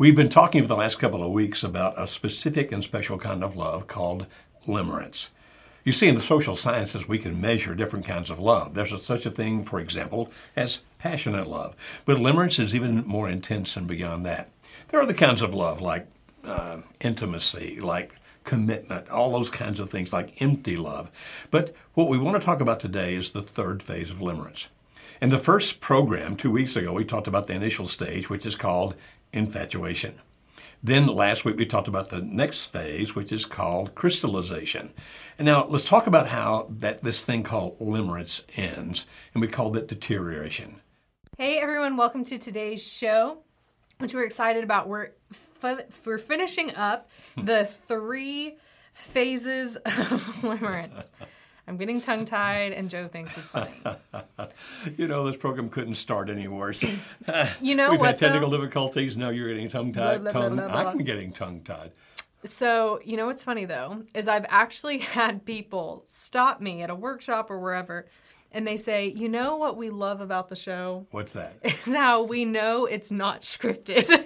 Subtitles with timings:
[0.00, 3.44] We've been talking for the last couple of weeks about a specific and special kind
[3.44, 4.24] of love called
[4.66, 5.28] limerence.
[5.84, 8.72] You see, in the social sciences, we can measure different kinds of love.
[8.72, 11.76] There's a, such a thing, for example, as passionate love.
[12.06, 14.48] But limerence is even more intense and beyond that.
[14.88, 16.06] There are other kinds of love, like
[16.44, 21.10] uh, intimacy, like commitment, all those kinds of things, like empty love.
[21.50, 24.68] But what we want to talk about today is the third phase of limerence.
[25.20, 28.56] In the first program, two weeks ago, we talked about the initial stage, which is
[28.56, 28.94] called
[29.32, 30.20] infatuation.
[30.82, 34.92] Then last week we talked about the next phase, which is called crystallization.
[35.38, 39.70] And now let's talk about how that this thing called limerence ends, and we call
[39.72, 40.80] that deterioration.
[41.36, 43.38] Hey everyone, welcome to today's show,
[43.98, 44.88] which we're excited about.
[44.88, 45.12] We're
[46.04, 48.56] we're finishing up the three
[48.94, 49.92] phases of
[50.42, 51.10] limerence.
[51.70, 53.70] I'm getting tongue tied, and Joe thinks it's funny.
[54.96, 56.82] you know, this program couldn't start any worse.
[57.60, 58.06] you know We've what?
[58.06, 58.56] had technical though?
[58.56, 59.16] difficulties.
[59.16, 60.26] Now you're getting tongue tied.
[60.26, 61.92] I'm getting tongue tied.
[62.42, 66.94] So, you know what's funny though, is I've actually had people stop me at a
[66.96, 68.06] workshop or wherever,
[68.50, 71.06] and they say, you know what we love about the show?
[71.12, 71.54] What's that?
[71.62, 74.24] is how we know it's not scripted.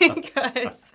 [0.00, 0.92] because,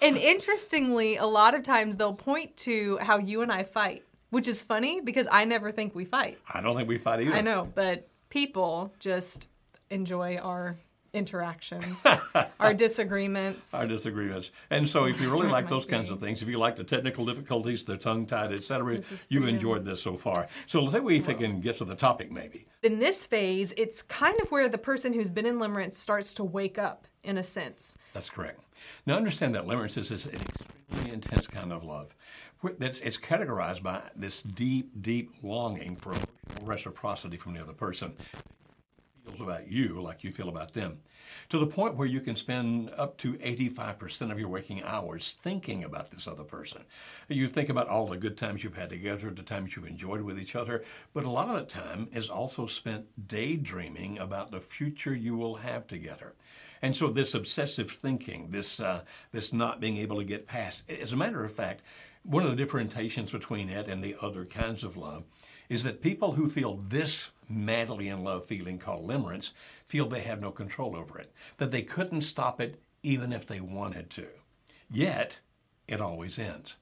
[0.00, 4.48] and interestingly, a lot of times they'll point to how you and I fight, which
[4.48, 6.38] is funny because I never think we fight.
[6.52, 7.34] I don't think we fight either.
[7.34, 9.48] I know, but people just
[9.90, 10.76] enjoy our
[11.14, 12.04] interactions,
[12.60, 13.72] our disagreements.
[13.74, 14.50] our disagreements.
[14.70, 17.24] And so, if you really like those kinds of things, if you like the technical
[17.24, 20.48] difficulties, the tongue tied, etc., This is for you've enjoyed this so far.
[20.66, 22.66] So, let's say we can get to the topic, maybe.
[22.82, 26.44] In this phase, it's kind of where the person who's been in limerence starts to
[26.44, 27.96] wake up, in a sense.
[28.12, 28.60] That's correct.
[29.06, 32.14] Now, understand that limerence is this an extremely intense kind of love.
[32.78, 36.14] That's, it's categorized by this deep, deep longing for
[36.64, 38.12] reciprocity from the other person.
[39.24, 40.98] Feels about you like you feel about them,
[41.50, 45.84] to the point where you can spend up to 85% of your waking hours thinking
[45.84, 46.82] about this other person.
[47.28, 50.38] You think about all the good times you've had together, the times you've enjoyed with
[50.38, 50.82] each other,
[51.14, 55.56] but a lot of the time is also spent daydreaming about the future you will
[55.56, 56.34] have together.
[56.82, 59.02] And so this obsessive thinking, this uh,
[59.32, 60.88] this not being able to get past.
[60.88, 61.82] As a matter of fact,
[62.28, 65.24] one of the differentiations between it and the other kinds of love
[65.70, 69.52] is that people who feel this madly in love feeling called limerence
[69.86, 73.60] feel they have no control over it, that they couldn't stop it even if they
[73.60, 74.26] wanted to.
[74.90, 75.38] Yet,
[75.86, 76.74] it always ends.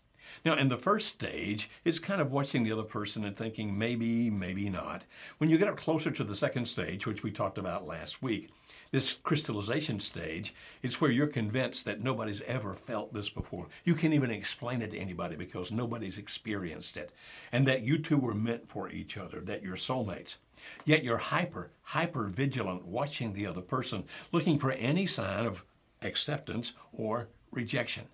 [0.45, 4.31] Now, in the first stage, it's kind of watching the other person and thinking maybe,
[4.31, 5.05] maybe not.
[5.39, 8.51] When you get up closer to the second stage, which we talked about last week,
[8.93, 13.67] this crystallization stage is where you're convinced that nobody's ever felt this before.
[13.85, 17.13] You can't even explain it to anybody because nobody's experienced it.
[17.53, 20.37] And that you two were meant for each other, that you're soulmates.
[20.85, 25.65] Yet you're hyper, hyper vigilant, watching the other person, looking for any sign of
[26.03, 28.05] acceptance or rejection.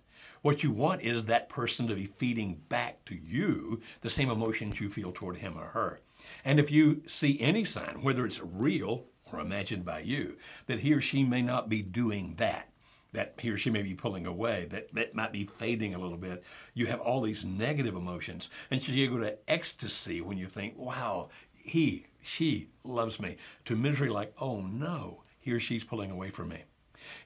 [0.43, 4.77] What you want is that person to be feeding back to you the same emotions
[4.77, 6.01] you feel toward him or her.
[6.43, 10.35] And if you see any sign, whether it's real or imagined by you,
[10.67, 12.67] that he or she may not be doing that,
[13.13, 16.17] that he or she may be pulling away, that, that might be fading a little
[16.17, 16.43] bit,
[16.73, 18.49] you have all these negative emotions.
[18.69, 23.77] And so you go to ecstasy when you think, wow, he, she loves me, to
[23.77, 26.63] misery like, oh no, he or she's pulling away from me.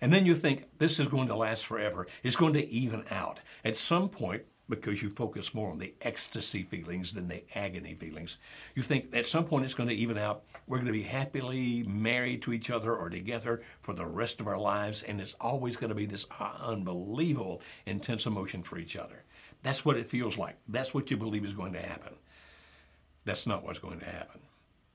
[0.02, 2.08] And then you think this is going to last forever.
[2.24, 3.40] It's going to even out.
[3.64, 8.38] At some point, because you focus more on the ecstasy feelings than the agony feelings,
[8.76, 10.44] you think at some point it's going to even out.
[10.68, 14.48] We're going to be happily married to each other or together for the rest of
[14.48, 16.26] our lives, and it's always going to be this
[16.60, 19.24] unbelievable intense emotion for each other.
[19.64, 20.58] That's what it feels like.
[20.68, 22.14] That's what you believe is going to happen.
[23.24, 24.42] That's not what's going to happen.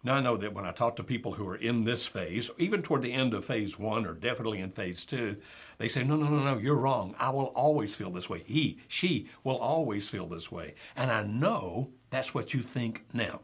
[0.04, 2.82] Now, I know that when I talk to people who are in this phase, even
[2.82, 5.36] toward the end of phase one or definitely in phase two,
[5.78, 7.14] they say, No, no, no, no, you're wrong.
[7.20, 8.42] I will always feel this way.
[8.44, 10.74] He, she will always feel this way.
[10.96, 13.40] And I know that's what you think now.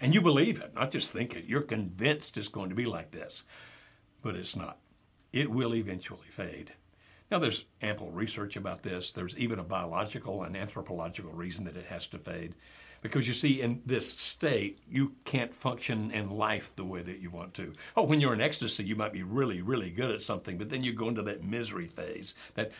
[0.00, 1.46] And you believe it, not just think it.
[1.46, 3.44] You're convinced it's going to be like this.
[4.20, 4.78] But it's not.
[5.32, 6.72] It will eventually fade.
[7.30, 9.12] Now, there's ample research about this.
[9.12, 12.54] There's even a biological and anthropological reason that it has to fade.
[13.02, 17.30] Because you see, in this state, you can't function in life the way that you
[17.30, 17.72] want to.
[17.96, 20.84] Oh, when you're in ecstasy, you might be really, really good at something, but then
[20.84, 22.70] you go into that misery phase that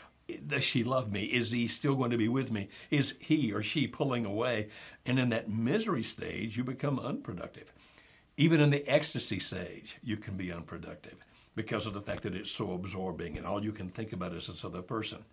[0.46, 1.24] does she love me?
[1.24, 2.69] Is he still going to be with me?
[2.90, 4.69] Is he or she pulling away?
[5.04, 7.72] And in that misery stage, you become unproductive.
[8.36, 11.16] Even in the ecstasy stage, you can be unproductive
[11.54, 14.46] because of the fact that it's so absorbing and all you can think about is
[14.46, 15.25] this other person.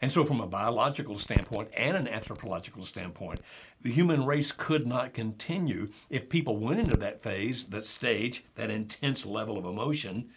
[0.00, 3.40] And so, from a biological standpoint and an anthropological standpoint,
[3.82, 8.70] the human race could not continue if people went into that phase, that stage, that
[8.70, 10.30] intense level of emotion,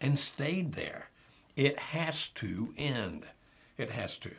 [0.00, 1.10] and stayed there.
[1.56, 3.26] It has to end.
[3.76, 4.30] It has to.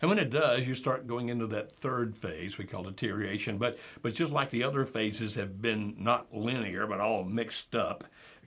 [0.00, 3.56] And when it does, you start going into that third phase we call deterioration.
[3.56, 8.04] But but just like the other phases have been not linear, but all mixed up,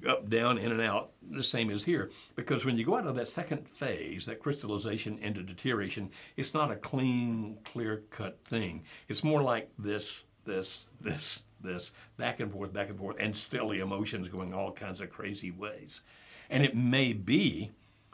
[0.07, 2.09] up, down, in and out, the same as here.
[2.35, 6.71] Because when you go out of that second phase, that crystallization into deterioration, it's not
[6.71, 8.83] a clean, clear cut thing.
[9.07, 13.69] It's more like this, this, this, this, back and forth, back and forth, and still
[13.69, 16.01] the emotions going all kinds of crazy ways.
[16.49, 17.71] And it may be,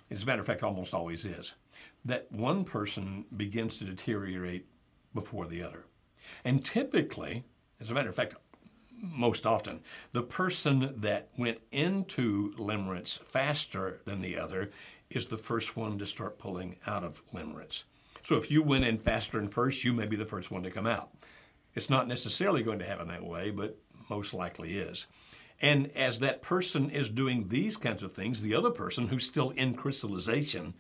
[0.10, 1.54] as a matter of fact, almost always is
[2.06, 4.66] that one person begins to deteriorate
[5.14, 5.86] before the other.
[6.44, 7.44] And typically,
[7.82, 8.36] as a matter of fact,
[9.02, 9.82] most often,
[10.12, 14.72] the person that went into limerence faster than the other
[15.10, 17.84] is the first one to start pulling out of limerence.
[18.24, 20.72] So if you went in faster and first, you may be the first one to
[20.72, 21.12] come out.
[21.76, 23.78] It's not necessarily going to happen that way, but
[24.10, 25.06] most likely is.
[25.62, 29.52] And as that person is doing these kinds of things, the other person who's still
[29.52, 30.74] in crystallization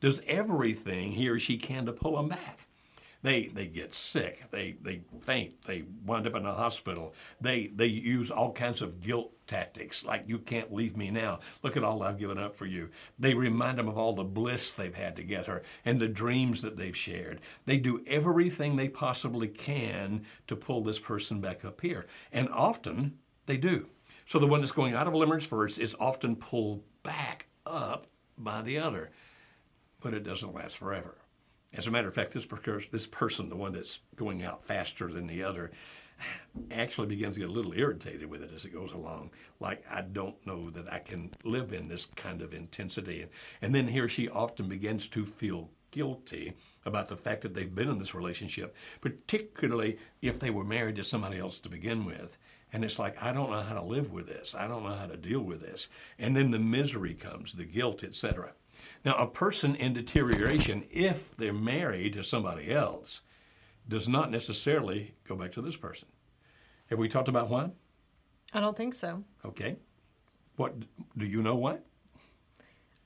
[0.00, 2.60] does everything he or she can to pull them back.
[3.22, 7.14] They, they get sick, they, they faint, they wind up in a hospital.
[7.40, 11.40] They, they use all kinds of guilt tactics, like, you can't leave me now.
[11.62, 12.88] Look at all I've given up for you.
[13.18, 16.96] They remind them of all the bliss they've had together and the dreams that they've
[16.96, 17.40] shared.
[17.66, 22.06] They do everything they possibly can to pull this person back up here.
[22.32, 23.86] And often they do.
[24.26, 28.06] So the one that's going out of limerence first is often pulled back up
[28.38, 29.10] by the other
[30.00, 31.14] but it doesn't last forever.
[31.72, 32.46] As a matter of fact, this,
[32.90, 35.70] this person, the one that's going out faster than the other,
[36.70, 39.30] actually begins to get a little irritated with it as it goes along.
[39.60, 43.22] Like, I don't know that I can live in this kind of intensity.
[43.22, 43.30] And,
[43.62, 46.52] and then he or she often begins to feel guilty
[46.84, 51.04] about the fact that they've been in this relationship, particularly if they were married to
[51.04, 52.36] somebody else to begin with.
[52.72, 54.54] And it's like, I don't know how to live with this.
[54.54, 55.88] I don't know how to deal with this.
[56.18, 58.52] And then the misery comes, the guilt, etc.
[59.04, 63.22] Now, a person in deterioration, if they're married to somebody else,
[63.88, 66.08] does not necessarily go back to this person.
[66.90, 67.70] Have we talked about why?
[68.52, 69.22] I don't think so.
[69.44, 69.76] Okay.
[70.56, 70.74] What
[71.16, 71.78] do you know why?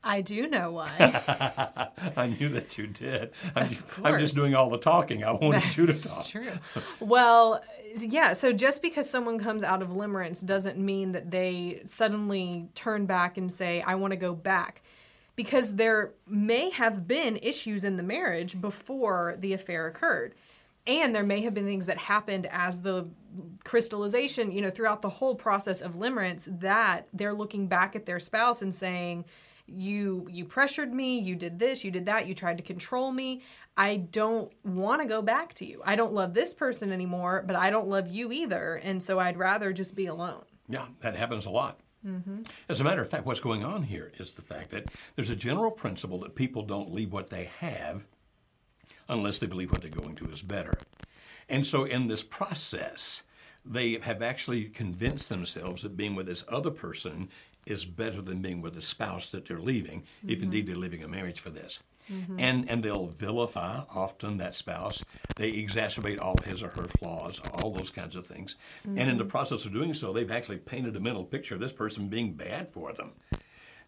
[0.06, 1.90] I do know why.
[2.16, 3.30] I knew that you did.
[3.56, 5.24] I'm, I'm, just doing all the talking.
[5.24, 6.26] I wanted That's you to talk.
[6.26, 6.50] True.
[7.00, 7.62] Well,
[7.96, 8.34] yeah.
[8.34, 13.38] So just because someone comes out of limerence doesn't mean that they suddenly turn back
[13.38, 14.82] and say, "I want to go back."
[15.36, 20.34] Because there may have been issues in the marriage before the affair occurred.
[20.86, 23.08] And there may have been things that happened as the
[23.64, 28.20] crystallization, you know, throughout the whole process of limerence that they're looking back at their
[28.20, 29.24] spouse and saying,
[29.66, 33.40] you you pressured me, you did this, you did that, you tried to control me.
[33.76, 35.80] I don't want to go back to you.
[35.84, 39.38] I don't love this person anymore, but I don't love you either, and so I'd
[39.38, 40.44] rather just be alone.
[40.68, 41.80] Yeah, that happens a lot.
[42.06, 42.42] Mm-hmm.
[42.68, 45.36] As a matter of fact, what's going on here is the fact that there's a
[45.36, 48.02] general principle that people don't leave what they have
[49.08, 50.78] unless they believe what they're going to is better.
[51.48, 53.22] And so in this process,
[53.64, 57.28] they have actually convinced themselves that being with this other person
[57.66, 60.30] is better than being with the spouse that they're leaving, mm-hmm.
[60.30, 61.80] if indeed they're leaving a marriage for this.
[62.12, 62.38] Mm-hmm.
[62.38, 65.02] And and they'll vilify often that spouse.
[65.36, 68.56] They exacerbate all his or her flaws, all those kinds of things.
[68.86, 68.98] Mm-hmm.
[68.98, 69.30] And in the mm-hmm.
[69.30, 72.72] process of doing so, they've actually painted a mental picture of this person being bad
[72.72, 73.12] for them.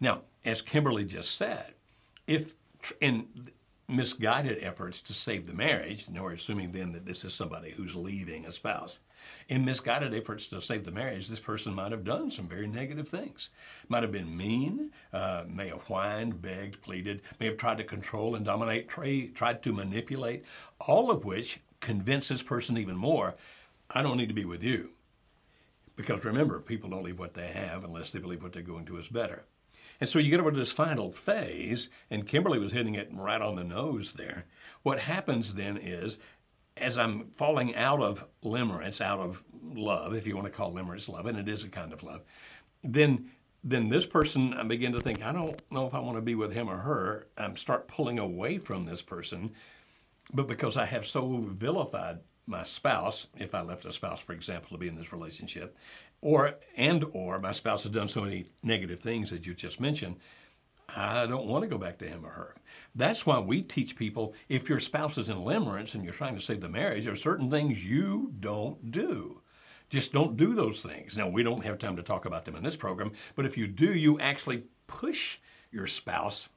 [0.01, 1.75] Now, as Kimberly just said,
[2.27, 2.53] if
[3.01, 3.27] in
[3.89, 7.95] misguided efforts to save the marriage, and we're assuming then that this is somebody who's
[7.95, 8.99] leaving a spouse,
[9.49, 13.09] in misguided efforts to save the marriage, this person might have done some very negative
[13.09, 13.51] things.
[13.89, 18.35] Might have been mean, uh, may have whined, begged, pleaded, may have tried to control
[18.35, 20.45] and dominate, tra- tried to manipulate,
[20.81, 23.35] all of which convince this person even more
[23.91, 24.91] I don't need to be with you.
[25.95, 28.99] Because remember, people don't leave what they have unless they believe what they're going to
[28.99, 29.45] is better.
[30.01, 33.41] And so you get over to this final phase, and Kimberly was hitting it right
[33.41, 34.45] on the nose there.
[34.83, 36.19] What happens then is
[36.77, 41.09] as I'm falling out of limerence, out of love, if you want to call limerence
[41.09, 42.23] love, and it is a kind of love,
[42.85, 43.31] then
[43.65, 46.35] then this person I begin to think I don't know if I want to be
[46.35, 47.27] with him or her.
[47.37, 49.53] I'm start pulling away from this person,
[50.33, 54.71] but because I have so vilified my spouse, if I left a spouse, for example,
[54.71, 55.77] to be in this relationship,
[56.21, 60.17] or and or my spouse has done so many negative things that you just mentioned,
[60.89, 62.55] I don't want to go back to him or her.
[62.95, 66.41] That's why we teach people if your spouse is in limerence and you're trying to
[66.41, 69.41] save the marriage, there are certain things you don't do.
[69.91, 71.17] Just don't do those things.
[71.17, 73.67] Now, we don't have time to talk about them in this program, but if you
[73.67, 75.39] do, you actually push
[75.71, 76.49] your spouse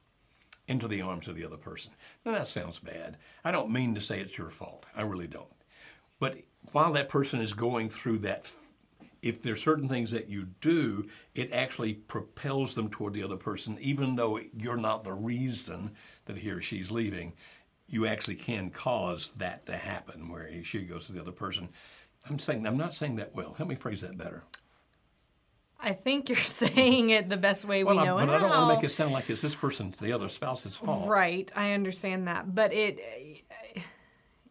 [0.66, 1.90] into the arms of the other person.
[2.24, 3.16] Now, that sounds bad.
[3.44, 4.86] I don't mean to say it's your fault.
[4.96, 5.46] I really don't.
[6.18, 6.38] But
[6.72, 8.44] while that person is going through that,
[9.22, 13.78] if there's certain things that you do, it actually propels them toward the other person,
[13.80, 15.90] even though you're not the reason
[16.26, 17.32] that he or she's leaving.
[17.86, 21.68] You actually can cause that to happen, where he, she goes to the other person.
[22.28, 23.54] I'm saying I'm not saying that well.
[23.54, 24.44] Help me phrase that better.
[25.82, 28.36] I think you're saying it the best way Well, we know I, but how.
[28.36, 31.08] I don't want to make it sound like it's this person's the other spouse's fault.
[31.08, 32.98] Right, I understand that, but it,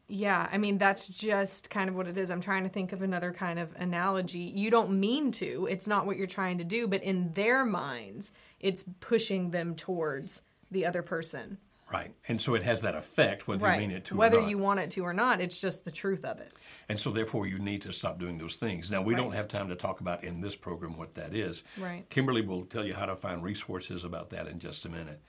[0.10, 2.32] yeah, I mean that's just kind of what it is.
[2.32, 4.40] I'm trying to think of another kind of analogy.
[4.40, 8.32] You don't mean to; it's not what you're trying to do, but in their minds,
[8.60, 11.58] it's pushing them towards the other person.
[11.92, 12.14] Right.
[12.28, 14.50] And so it has that effect whether Right, you mean it to whether or not.
[14.50, 16.54] you want it to or not, it's just the truth of it.
[16.88, 18.92] And so therefore you need to stop doing those things.
[18.92, 21.64] Now we don't have time to talk about in this program what that is.
[21.80, 22.08] Right.
[22.12, 25.20] Kimberly will tell you how to find resources about that in just a minute.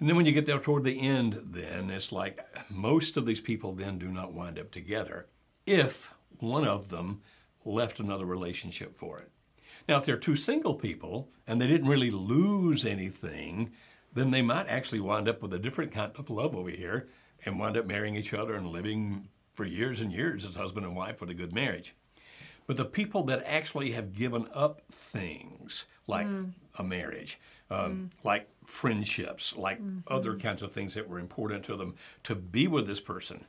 [0.00, 2.40] And then when you get there toward the end, then it's like
[2.70, 5.26] most of these people then do not wind up together
[5.66, 7.20] if one of them
[7.64, 9.30] left another relationship for it.
[9.88, 13.72] Now, if they're two single people and they didn't really lose anything,
[14.14, 17.08] then they might actually wind up with a different kind of love over here
[17.44, 20.94] and wind up marrying each other and living for years and years as husband and
[20.94, 21.94] wife with a good marriage.
[22.66, 26.26] But the people that actually have given up things like
[26.78, 27.40] a marriage,
[27.70, 30.00] um, like friendships, like mm-hmm.
[30.12, 33.44] other kinds of things that were important to them to be with this person,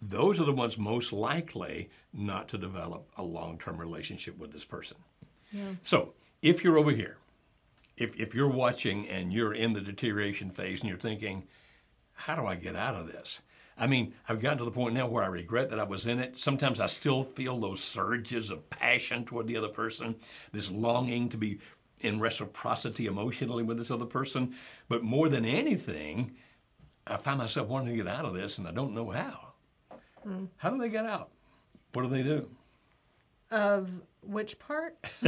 [0.00, 4.64] those are the ones most likely not to develop a long term relationship with this
[4.64, 4.96] person.
[5.82, 7.18] So if you're over here,
[7.98, 11.44] if, if you're watching and you're in the deterioration phase and you're thinking,
[12.14, 13.40] how do I get out of this?
[13.76, 16.18] I mean, I've gotten to the point now where I regret that I was in
[16.18, 16.38] it.
[16.38, 20.16] Sometimes I still feel those surges of passion toward the other person,
[20.52, 21.58] this longing to be
[22.02, 24.54] in reciprocity emotionally with this other person.
[24.88, 26.32] But more than anything,
[27.06, 29.48] I find myself wanting to get out of this and I don't know how.
[30.22, 30.44] Hmm.
[30.56, 31.30] How do they get out?
[31.94, 32.48] What do they do?
[33.50, 33.90] Of
[34.22, 34.96] which part?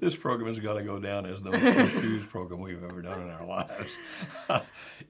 [0.00, 3.20] this program has got to go down as the most confused program we've ever done
[3.22, 3.98] in our lives.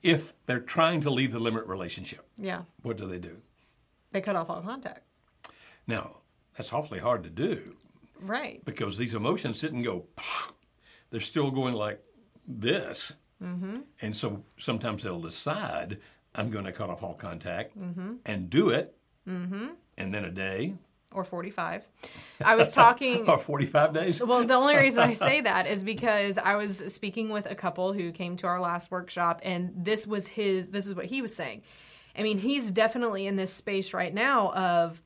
[0.02, 3.37] if they're trying to leave the limerent relationship, Yeah, what do they do?
[4.12, 5.02] they cut off all contact.
[5.87, 6.16] Now,
[6.56, 7.76] that's awfully hard to do
[8.22, 8.64] Right.
[8.64, 10.04] because these emotions didn't go,
[11.10, 12.00] they're still going like
[12.46, 13.14] this.
[13.42, 13.78] Mm-hmm.
[14.02, 15.98] And so sometimes they'll decide,
[16.34, 17.74] I'm going to cut off all contact
[18.26, 18.94] and do it.
[19.28, 19.68] Mm-hmm.
[19.98, 20.74] And then a day
[21.12, 21.86] Or 45.
[22.44, 23.28] I was talking.
[23.28, 24.22] or 45 days.
[24.22, 27.92] Well, the only reason I say that is because I was speaking with a couple
[27.92, 31.34] who came to our last workshop, and this was his, this is what he was
[31.34, 31.62] saying.
[32.16, 35.02] I mean, he's definitely in this space right now of,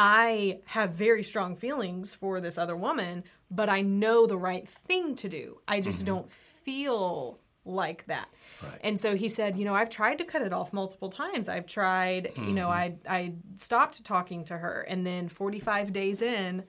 [0.00, 5.16] I have very strong feelings for this other woman, but I know the right thing
[5.16, 5.60] to do.
[5.66, 6.14] I just mm-hmm.
[6.14, 8.28] don't feel like that.
[8.62, 8.78] Right.
[8.84, 11.48] And so he said, you know, I've tried to cut it off multiple times.
[11.48, 13.08] I've tried, you know, mm-hmm.
[13.10, 16.62] I I stopped talking to her and then 45 days in,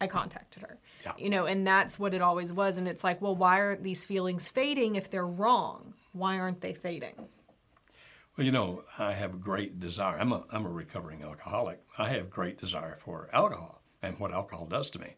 [0.00, 0.78] I contacted her.
[1.04, 1.12] Yeah.
[1.18, 4.04] You know, and that's what it always was and it's like, well, why aren't these
[4.04, 5.94] feelings fading if they're wrong?
[6.12, 7.26] Why aren't they fading?
[8.40, 10.18] Well, you know, I have great desire.
[10.18, 11.78] I'm a, I'm a recovering alcoholic.
[11.98, 15.16] I have great desire for alcohol and what alcohol does to me.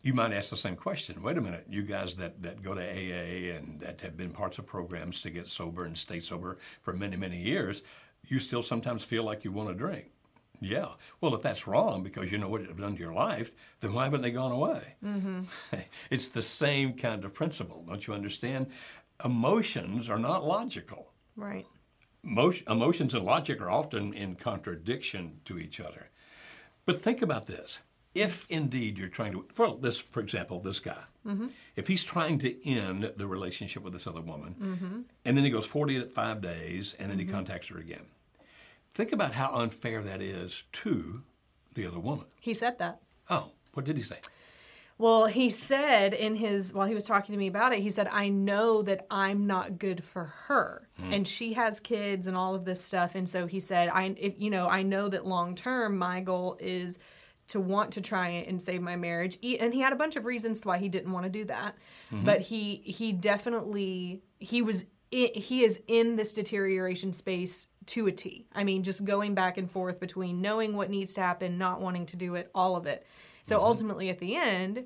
[0.00, 1.22] You might ask the same question.
[1.22, 4.56] Wait a minute, you guys that, that go to AA and that have been parts
[4.56, 7.82] of programs to get sober and stay sober for many, many years,
[8.28, 10.06] you still sometimes feel like you want to drink.
[10.58, 10.92] Yeah.
[11.20, 14.04] Well, if that's wrong because you know what it's done to your life, then why
[14.04, 14.94] haven't they gone away?
[15.04, 15.42] Mm-hmm.
[16.10, 18.68] it's the same kind of principle, don't you understand?
[19.22, 21.66] Emotions are not logical Right.
[22.28, 26.08] Emotion, emotions and logic are often in contradiction to each other.
[26.84, 27.78] But think about this.
[28.14, 31.48] If indeed you're trying to, well, this, for example, this guy, mm-hmm.
[31.76, 35.00] if he's trying to end the relationship with this other woman, mm-hmm.
[35.24, 37.34] and then he goes 45 days, and then he mm-hmm.
[37.34, 38.06] contacts her again,
[38.94, 41.22] think about how unfair that is to
[41.74, 42.26] the other woman.
[42.40, 43.00] He said that.
[43.30, 44.18] Oh, what did he say?
[44.98, 48.08] Well, he said in his while he was talking to me about it, he said,
[48.08, 51.12] "I know that I'm not good for her, hmm.
[51.12, 54.34] and she has kids and all of this stuff." And so he said, "I, if,
[54.38, 56.98] you know, I know that long term, my goal is
[57.48, 60.64] to want to try and save my marriage." And he had a bunch of reasons
[60.64, 61.76] why he didn't want to do that,
[62.12, 62.24] mm-hmm.
[62.24, 68.46] but he he definitely he was he is in this deterioration space to a T.
[68.52, 72.04] I mean, just going back and forth between knowing what needs to happen, not wanting
[72.06, 73.06] to do it, all of it.
[73.48, 73.66] So Mm-hmm.
[73.66, 74.84] ultimately, at the end,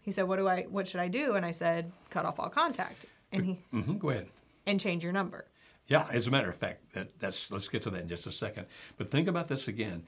[0.00, 0.62] he said, "What do I?
[0.62, 4.10] What should I do?" And I said, "Cut off all contact." And he hmm go
[4.10, 4.28] ahead.
[4.66, 5.46] and change your number.
[5.88, 8.32] Yeah, as a matter of fact, that, that's let's get to that in just a
[8.32, 8.66] second.
[8.96, 10.04] But think about this again.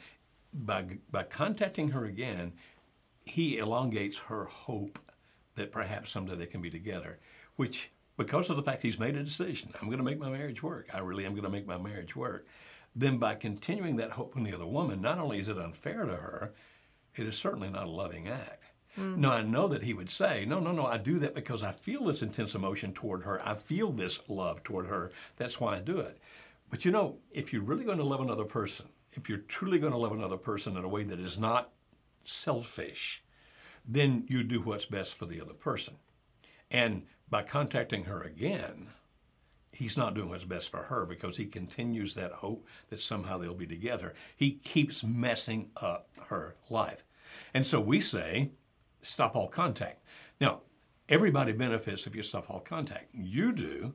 [0.54, 2.52] By by contacting her again,
[3.24, 4.98] he elongates her hope
[5.56, 7.18] that perhaps someday they can be together,
[7.56, 10.62] which because of the fact he's made a decision, I'm going to make my marriage
[10.62, 10.88] work.
[10.94, 12.46] I really am going to make my marriage work.
[12.94, 16.16] Then by continuing that hope in the other woman, not only is it unfair to
[16.16, 16.54] her,
[17.18, 18.62] it is certainly not a loving act.
[18.94, 19.20] Hmm.
[19.20, 21.72] Now, I know that he would say, no, no, no, I do that because I
[21.72, 23.46] feel this intense emotion toward her.
[23.46, 25.12] I feel this love toward her.
[25.36, 26.18] That's why I do it.
[26.70, 29.92] But you know, if you're really going to love another person, if you're truly going
[29.92, 31.72] to love another person in a way that is not
[32.24, 33.22] selfish,
[33.86, 35.94] then you do what's best for the other person.
[36.70, 38.88] And by contacting her again,
[39.76, 43.54] he's not doing what's best for her because he continues that hope that somehow they'll
[43.54, 44.14] be together.
[44.36, 47.04] He keeps messing up her life.
[47.54, 48.50] And so we say,
[49.02, 50.04] stop all contact.
[50.40, 50.60] Now,
[51.08, 53.08] everybody benefits if you stop all contact.
[53.12, 53.92] You do,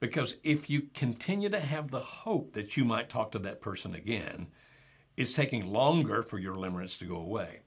[0.00, 3.94] because if you continue to have the hope that you might talk to that person
[3.94, 4.46] again,
[5.16, 7.60] it's taking longer for your limerence to go away.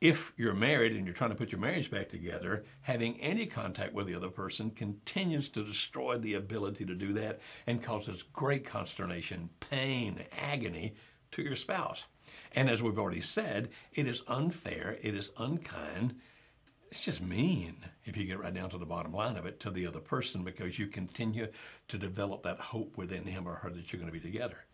[0.00, 3.94] If you're married and you're trying to put your marriage back together, having any contact
[3.94, 8.66] with the other person continues to destroy the ability to do that and causes great
[8.66, 10.94] consternation, pain, agony
[11.32, 12.04] to your spouse.
[12.54, 16.14] And as we've already said, it is unfair, it is unkind,
[16.90, 19.70] it's just mean if you get right down to the bottom line of it to
[19.70, 21.48] the other person because you continue
[21.88, 24.65] to develop that hope within him or her that you're going to be together.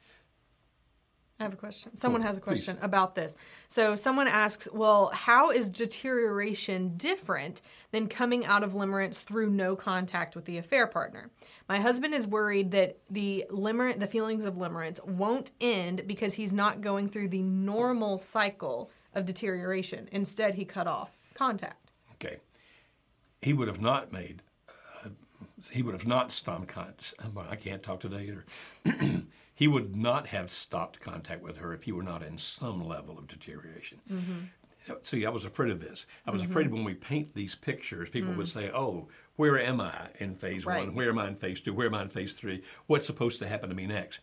[1.43, 1.97] I have a question.
[1.97, 2.45] Someone has a please.
[2.45, 3.35] question about this.
[3.67, 9.75] So someone asks, well, how is deterioration different than coming out of limerence through no
[9.75, 11.31] contact with the affair partner?
[11.69, 16.53] My husband is worried that the limer- the feelings of limerence won't end because he's
[16.53, 20.09] not going through the normal cycle of deterioration.
[20.13, 21.91] Instead, he cut off contact.
[22.15, 22.37] Okay.
[23.41, 24.43] He would have not made,
[25.05, 25.09] uh,
[25.73, 27.15] he would have not stopped contact.
[27.51, 28.31] I can't talk today
[28.85, 29.23] either.
[29.55, 33.19] he would not have stopped contact with her if he were not in some level
[33.19, 34.01] of deterioration.
[34.11, 34.95] Mm-hmm.
[35.05, 36.07] See, I was afraid of this.
[36.27, 36.77] I was afraid mm-hmm.
[36.77, 38.53] when we paint these pictures, people would mm.
[38.53, 40.87] say, oh, where am I in phase Right.
[40.87, 40.97] one?
[40.97, 41.73] Where am I in phase two?
[41.73, 42.65] Where am I in phase three?
[42.89, 44.19] What's supposed to happen to me next?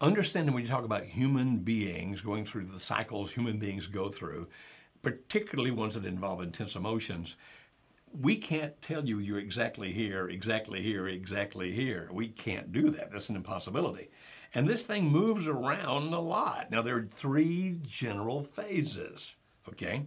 [0.00, 4.46] understanding when you talk about human beings going through the cycles human beings go through,
[5.02, 7.36] particularly ones that involve intense emotions,
[8.20, 12.08] we can't tell you you're exactly here, exactly here, exactly here.
[12.12, 13.10] We can't do that.
[13.12, 14.10] That's an impossibility.
[14.56, 16.70] And this thing moves around a lot.
[16.70, 19.36] Now, there are three general phases,
[19.68, 20.06] okay?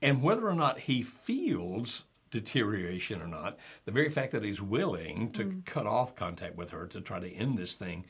[0.00, 5.32] And whether or not he feels deterioration or not, the very fact that he's willing
[5.32, 5.66] to mm.
[5.66, 8.06] cut off contact with her to try to end this thing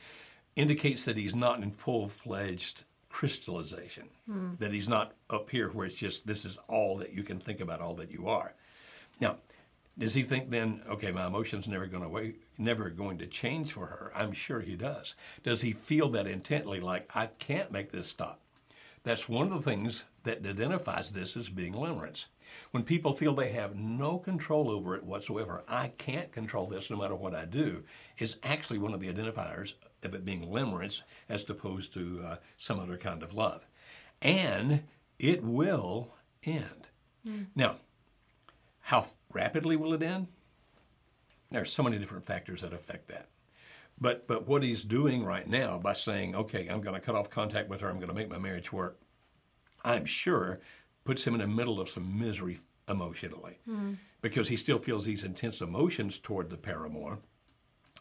[0.54, 4.50] indicates that he's not in full fledged crystallization, hmm.
[4.60, 7.58] that he's not up here where it's just this is all that you can think
[7.58, 8.54] about, all that you are.
[9.20, 9.38] Now,
[9.98, 13.86] does he think then, okay, my emotions never going to never going to change for
[13.86, 14.12] her?
[14.16, 15.14] I'm sure he does.
[15.42, 18.40] Does he feel that intently, like I can't make this stop?
[19.04, 22.24] That's one of the things that identifies this as being limerence.
[22.70, 26.96] When people feel they have no control over it whatsoever, I can't control this no
[26.96, 27.82] matter what I do,
[28.18, 32.80] is actually one of the identifiers of it being limerence as opposed to uh, some
[32.80, 33.64] other kind of love.
[34.22, 34.82] And
[35.18, 36.88] it will end.
[37.54, 37.76] Now,
[38.80, 40.28] how rapidly will it end?
[41.50, 43.28] There are so many different factors that affect that.
[44.00, 47.30] But but what he's doing right now by saying, okay, I'm going to cut off
[47.30, 48.98] contact with her, I'm going to make my marriage work,
[49.84, 50.60] I'm sure
[51.04, 53.92] puts him in the middle of some misery emotionally hmm.
[54.22, 57.18] because he still feels these intense emotions toward the paramour.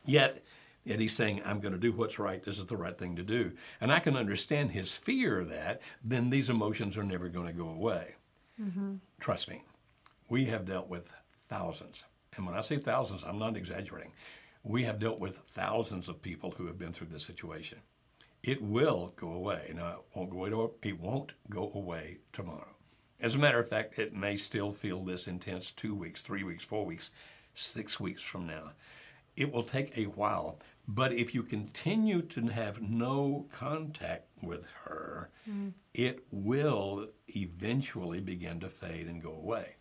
[0.06, 0.44] Yet,
[0.84, 2.44] yet he's saying, I'm going to do what's right.
[2.44, 3.52] This is the right thing to do.
[3.82, 7.70] And I can understand his fear that then these emotions are never going to go
[7.70, 8.16] away.
[8.62, 8.96] Mm-hmm.
[9.20, 9.64] Trust me,
[10.30, 11.08] we have dealt with
[11.54, 12.04] thousands.
[12.36, 14.12] And when I say thousands, I'm not exaggerating.
[14.64, 17.78] We have dealt with thousands of people who have been through this situation.
[18.42, 19.72] It will go away.
[19.76, 22.76] Now, it won't go away, it won't go away tomorrow.
[23.20, 26.64] As a matter of fact, it may still feel this intense two weeks, three weeks,
[26.64, 27.12] four weeks,
[27.56, 28.72] six weeks from now.
[29.38, 35.30] It will take a while, but if you continue to have no contact with her,
[35.46, 35.70] hmm.
[35.94, 39.76] it will eventually begin to fade and go away.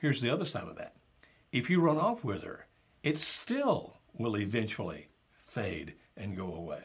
[0.00, 0.94] Here's the other side of that.
[1.54, 2.66] If you run off with her,
[3.04, 5.06] it still will eventually
[5.46, 6.82] fade and go away.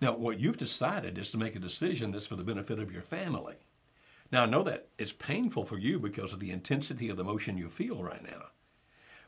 [0.00, 3.02] Now, what you've decided is to make a decision that's for the benefit of your
[3.02, 3.56] family.
[4.32, 7.58] Now, I know that it's painful for you because of the intensity of the emotion
[7.58, 8.46] you feel right now.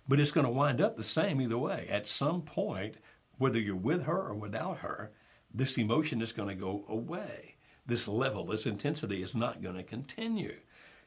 [0.09, 1.87] But it's going to wind up the same either way.
[1.91, 2.95] At some point,
[3.37, 5.13] whether you're with her or without her,
[5.53, 7.57] this emotion is going to go away.
[7.85, 10.57] This level, this intensity is not going to continue.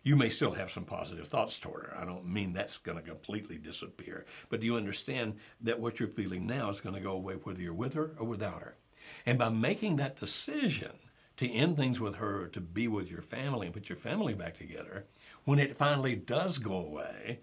[0.04, 1.98] You may still have some positive thoughts toward her.
[2.00, 4.26] I don't mean that's going to completely disappear.
[4.50, 7.62] But do you understand that what you're feeling now is going to go away whether
[7.62, 8.78] you're with her or without her?
[9.26, 10.92] And by making that decision
[11.38, 14.58] to end things with her to be with your family and put your family back
[14.58, 15.06] together,
[15.46, 17.40] when it finally does go away,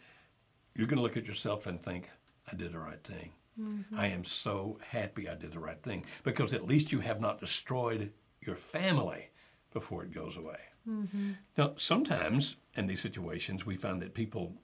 [0.75, 2.09] you're going to look at yourself and think,
[2.51, 3.33] I did the right thing.
[3.61, 3.99] Mm-hmm.
[3.99, 7.41] I am so happy I did the right thing because at least you have not
[7.41, 9.31] destroyed your family
[9.77, 10.57] before it goes away.
[10.89, 11.33] Mm-hmm.
[11.59, 14.55] Now, sometimes in these situations, we find that people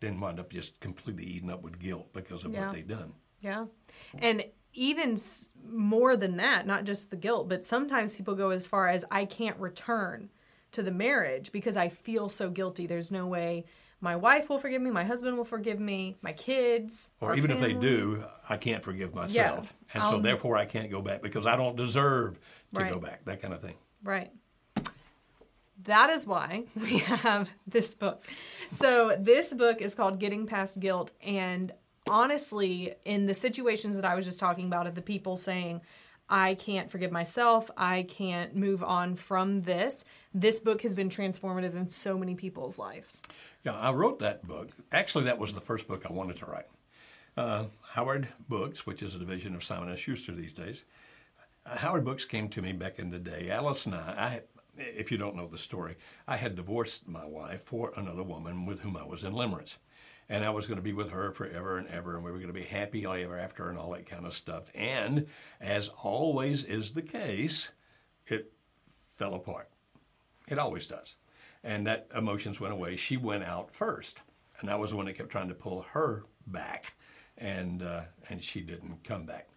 [0.00, 2.64] then wind up just completely eaten up with guilt because of yeah.
[2.64, 3.12] what they've done.
[3.42, 3.66] Yeah.
[4.18, 5.18] And even
[5.70, 9.26] more than that, not just the guilt, but sometimes people go as far as I
[9.26, 10.30] can't return
[10.70, 12.86] to the marriage because I feel so guilty.
[12.86, 13.66] There's no way
[14.00, 17.10] my wife will forgive me, my husband will forgive me, my kids.
[17.20, 17.72] Or even family.
[17.72, 19.34] if they do, I can't forgive myself.
[19.34, 22.40] Yeah, and I'll, so therefore I can't go back because I don't deserve
[22.74, 22.92] to right.
[22.92, 23.74] go back, that kind of thing.
[24.02, 24.32] Right.
[25.84, 28.24] That is why we have this book.
[28.70, 31.12] So, this book is called Getting Past Guilt.
[31.22, 31.72] And
[32.08, 35.80] honestly, in the situations that I was just talking about, of the people saying,
[36.28, 41.74] I can't forgive myself, I can't move on from this, this book has been transformative
[41.74, 43.22] in so many people's lives.
[43.64, 44.70] Yeah, I wrote that book.
[44.92, 46.66] Actually, that was the first book I wanted to write.
[47.36, 50.84] Uh, Howard Books, which is a division of Simon & Schuster these days,
[51.66, 53.50] uh, Howard Books came to me back in the day.
[53.50, 54.40] Alice and I, I
[54.76, 58.80] if you don't know the story, I had divorced my wife for another woman with
[58.80, 59.76] whom I was in limerence.
[60.28, 62.46] And I was going to be with her forever and ever, and we were going
[62.46, 64.64] to be happy ever after and all that kind of stuff.
[64.74, 65.26] And
[65.60, 67.70] as always is the case,
[68.26, 68.52] it
[69.16, 69.68] fell apart.
[70.48, 71.16] It always does.
[71.64, 72.96] And that emotions went away.
[72.96, 74.18] She went out first.
[74.60, 76.94] And I was the one that kept trying to pull her back.
[77.36, 79.48] And, uh, and she didn't come back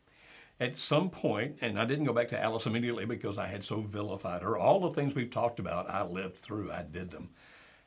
[0.59, 3.81] at some point, and I didn't go back to Alice immediately because I had so
[3.81, 4.57] vilified her.
[4.57, 7.29] All the things we've talked about, I lived through, I did them,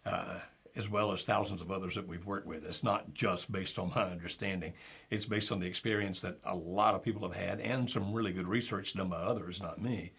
[0.05, 0.41] uh,
[0.77, 2.65] as well as thousands of others that we've worked with.
[2.65, 4.75] It's not just based on my understanding,
[5.11, 8.33] it's based on the experience that a lot of people have had and some really
[8.33, 10.13] good research done by others, not me.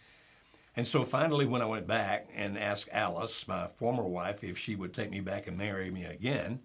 [0.75, 4.75] And so finally, when I went back and asked Alice, my former wife, if she
[4.75, 6.62] would take me back and marry me again,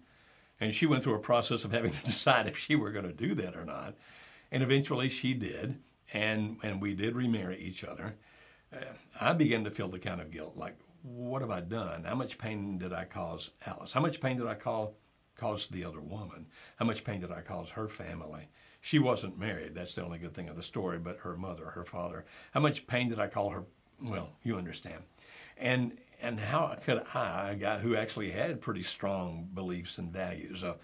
[0.59, 3.13] and she went through a process of having to decide if she were going to
[3.13, 3.93] do that or not
[4.55, 5.75] and eventually she did,
[6.13, 8.15] and, and we did remarry each other.
[8.71, 8.85] Uh,
[9.19, 12.05] I began to feel the kind of guilt like, what have I done?
[12.05, 13.91] How much pain did I cause Alice?
[13.91, 14.95] How much pain did I call,
[15.35, 16.45] cause the other woman?
[16.77, 18.47] How much pain did I cause her family?
[18.79, 19.75] She wasn't married.
[19.75, 22.23] That's the only good thing of the story, but her mother, her father.
[22.53, 23.63] How much pain did I call her?
[24.01, 25.03] Well, you understand.
[25.57, 30.63] And and how could I, a guy who actually had pretty strong beliefs and values,
[30.63, 30.77] a,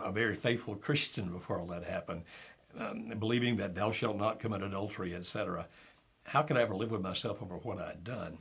[0.00, 2.22] a very faithful Christian before all that happened,
[2.78, 5.66] um, believing that thou shalt not commit adultery, etc.
[6.24, 8.38] How could I ever live with myself over what I had done?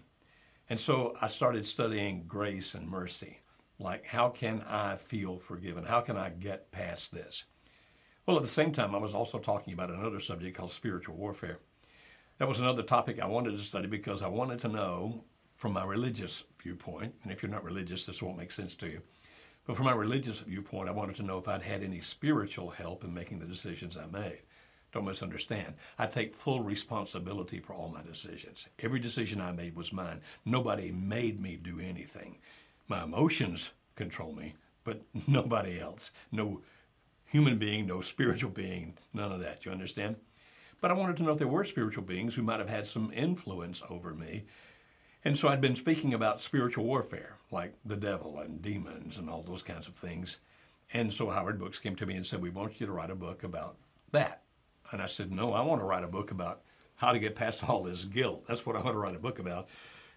[0.69, 3.39] And so I started studying grace and mercy.
[3.79, 5.85] Like, how can I feel forgiven?
[5.85, 7.43] How can I get past this?
[8.25, 11.59] Well, at the same time, I was also talking about another subject called spiritual warfare.
[12.39, 15.23] That was another topic I wanted to study because I wanted to know
[15.55, 19.01] from my religious viewpoint, and if you're not religious, this won't make sense to you
[19.67, 23.03] but from my religious viewpoint, I wanted to know if I'd had any spiritual help
[23.03, 24.39] in making the decisions I made.
[24.93, 25.73] Don't misunderstand.
[25.99, 28.65] I take full responsibility for all my decisions.
[28.79, 30.21] Every decision I made was mine.
[30.45, 32.37] Nobody made me do anything.
[32.87, 36.11] My emotions control me, but nobody else.
[36.31, 36.61] No
[37.25, 39.65] human being, no spiritual being, none of that.
[39.65, 40.15] You understand?
[40.79, 43.11] But I wanted to know if there were spiritual beings who might have had some
[43.13, 44.45] influence over me
[45.27, 49.43] and so I'd been speaking about spiritual warfare, like the devil and demons and all
[49.43, 50.37] those kinds of things.
[50.93, 53.15] And so Howard Books came to me and said, We want you to write a
[53.15, 53.75] book about
[54.13, 54.43] that.
[54.89, 56.61] And I said, No, I want to write a book about
[56.95, 58.45] how to get past all this guilt.
[58.47, 59.67] That's what I want to write a book about.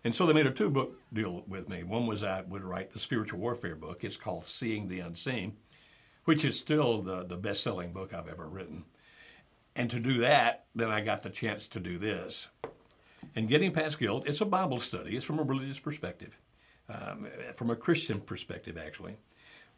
[0.04, 1.82] And so they made a two book deal with me.
[1.82, 4.04] One was I would write the spiritual warfare book.
[4.04, 5.56] It's called Seeing the Unseen,
[6.24, 8.84] which is still the, the best selling book I've ever written.
[9.74, 12.46] And to do that, then I got the chance to do this.
[13.34, 15.16] And Getting Past Guilt, it's a Bible study.
[15.16, 16.36] It's from a religious perspective,
[16.88, 19.16] um, from a Christian perspective, actually.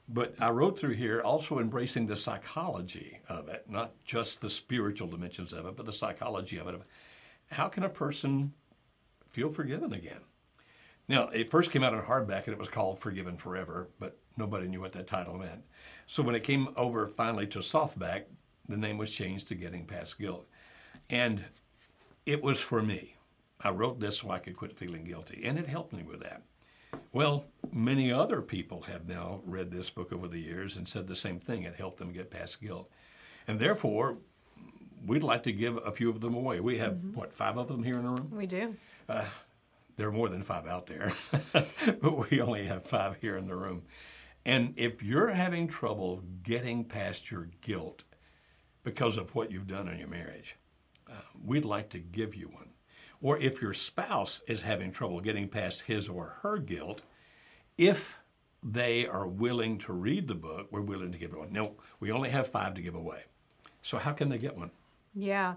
[0.09, 5.09] But I wrote through here also embracing the psychology of it, not just the spiritual
[5.09, 6.81] dimensions of it, but the psychology of it.
[7.51, 8.53] How can a person
[9.31, 10.21] feel forgiven again?
[11.09, 14.69] Now, it first came out in hardback and it was called Forgiven Forever, but nobody
[14.69, 15.63] knew what that title meant.
[16.07, 18.25] So when it came over finally to softback,
[18.69, 20.47] the name was changed to Getting Past Guilt.
[21.11, 21.45] And
[22.25, 23.17] it was for me.
[23.65, 26.43] I wrote this so I could quit feeling guilty, and it helped me with that.
[27.13, 31.17] Well, many other people have now read this book over the years and said the
[31.17, 31.63] same thing.
[31.63, 32.91] It helped them get past guilt.
[33.47, 34.17] And therefore,
[35.07, 36.61] we'd like to give a few of them away.
[36.61, 38.31] We have, what, five of them here in the room?
[38.31, 38.77] We do.
[39.97, 41.15] There are more than five out there,
[41.53, 43.83] but we only have five here in the room.
[44.45, 48.03] And if you're having trouble getting past your guilt
[48.85, 50.57] because of what you've done in your marriage,
[51.09, 52.72] uh, we'd like to give you one.
[53.23, 57.03] Or if your spouse is having trouble getting past his or her guilt,
[57.79, 58.17] if
[58.63, 61.53] they are willing to read the book, we're willing to give it one.
[61.53, 63.23] No, we only have five to give away.
[63.83, 64.71] So how can they get one?
[65.15, 65.55] Yeah.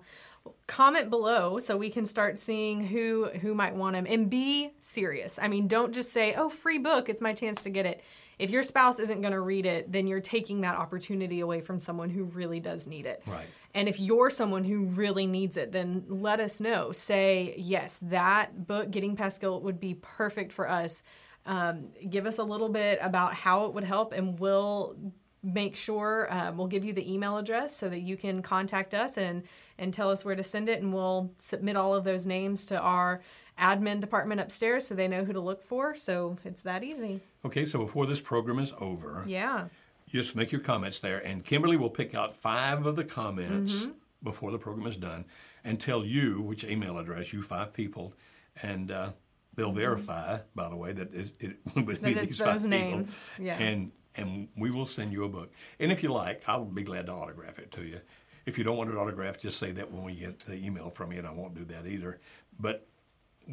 [0.68, 5.40] Comment below so we can start seeing who who might want them and be serious.
[5.42, 8.04] I mean, don't just say, "Oh, free book, it's my chance to get it."
[8.38, 11.80] If your spouse isn't going to read it, then you're taking that opportunity away from
[11.80, 13.24] someone who really does need it.
[13.26, 13.48] Right.
[13.74, 16.92] And if you're someone who really needs it, then let us know.
[16.92, 21.04] Say, "Yes, that book Getting Past Guilt would be perfect for us."
[21.46, 24.96] Um, give us a little bit about how it would help and we'll
[25.44, 29.18] make sure um, we'll give you the email address so that you can contact us
[29.18, 29.44] and
[29.78, 32.80] and tell us where to send it and we'll submit all of those names to
[32.80, 33.22] our
[33.60, 37.66] admin department upstairs so they know who to look for so it's that easy Okay,
[37.66, 39.66] so before this program is over, yeah
[40.08, 43.90] just make your comments there, and Kimberly will pick out five of the comments Mm-hmm.
[44.24, 45.26] before the program is done
[45.64, 48.14] and tell you which email address, you five people,
[48.62, 49.10] and uh,
[49.56, 52.06] they'll verify, by the way, that it, it would be Mm-hmm.
[52.20, 53.46] It's these those five names, people.
[53.48, 53.58] yeah.
[53.58, 55.52] And and we will send you a book.
[55.80, 58.00] And if you like, I'll be glad to autograph it to you.
[58.46, 61.12] If you don't want it autographed, just say that when we get the email from
[61.12, 62.20] you, and I won't do that either.
[62.60, 62.88] But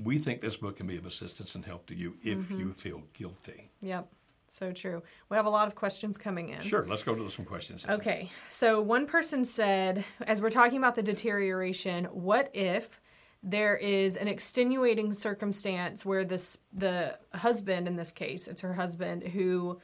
[0.04, 2.58] we think this book can be of assistance and help to you if Mm-hmm.
[2.60, 3.68] you feel guilty.
[3.80, 4.08] yep
[4.48, 7.44] so true we have a lot of questions coming in Sure, let's go to some
[7.44, 7.84] questions.
[7.84, 7.96] then.
[7.96, 13.00] Okay, so one person said, as we're talking about the deterioration, what if
[13.42, 19.22] there is an extenuating circumstance where this the husband in this case, it's her husband
[19.22, 19.80] who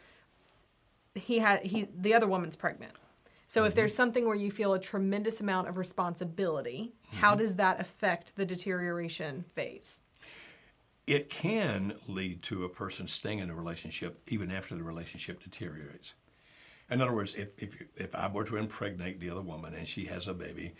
[1.15, 2.93] he had he the other woman's pregnant.
[3.49, 3.77] So if mm-hmm.
[3.77, 7.41] there's something where you feel a tremendous amount of responsibility, how mm-hmm.
[7.41, 10.03] does that affect the deterioration phase?
[11.09, 16.13] it can lead to a person staying in a relationship even after the relationship deteriorates.
[16.91, 20.05] In other words, if, if, if I were to impregnate the other woman and she
[20.05, 20.75] has a baby,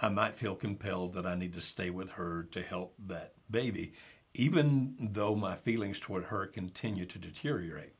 [0.00, 3.92] I might feel compelled that I need to stay with her to help that baby,
[4.34, 7.94] even though my feelings toward her continue to deteriorate.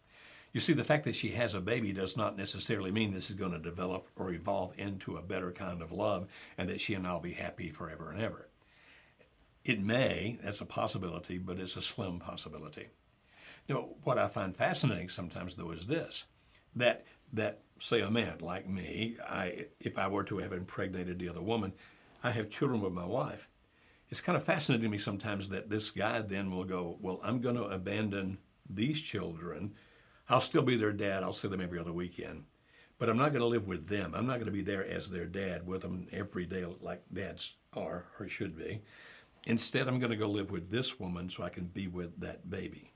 [0.52, 3.36] You see, the fact that she has a baby does not necessarily mean this is
[3.36, 6.26] going to develop or evolve into a better kind of love
[6.58, 8.48] and that she and I will be happy forever and ever.
[9.64, 12.88] It may, that's a possibility, but it's a slim possibility.
[13.66, 16.24] You know, what I find fascinating sometimes though is this
[16.76, 21.28] that that say a man like me, I if I were to have impregnated the
[21.28, 21.72] other woman,
[22.22, 23.48] I have children with my wife.
[24.10, 27.40] It's kind of fascinating to me sometimes that this guy then will go, Well, I'm
[27.40, 28.38] gonna abandon
[28.68, 29.74] these children.
[30.32, 32.44] I'll still be their dad, I'll see them every other weekend.
[32.98, 34.14] But I'm not gonna live with them.
[34.14, 38.06] I'm not gonna be there as their dad with them every day like dads are
[38.18, 38.82] or should be.
[39.46, 42.48] Instead, I'm going to go live with this woman so I can be with that
[42.48, 42.92] baby.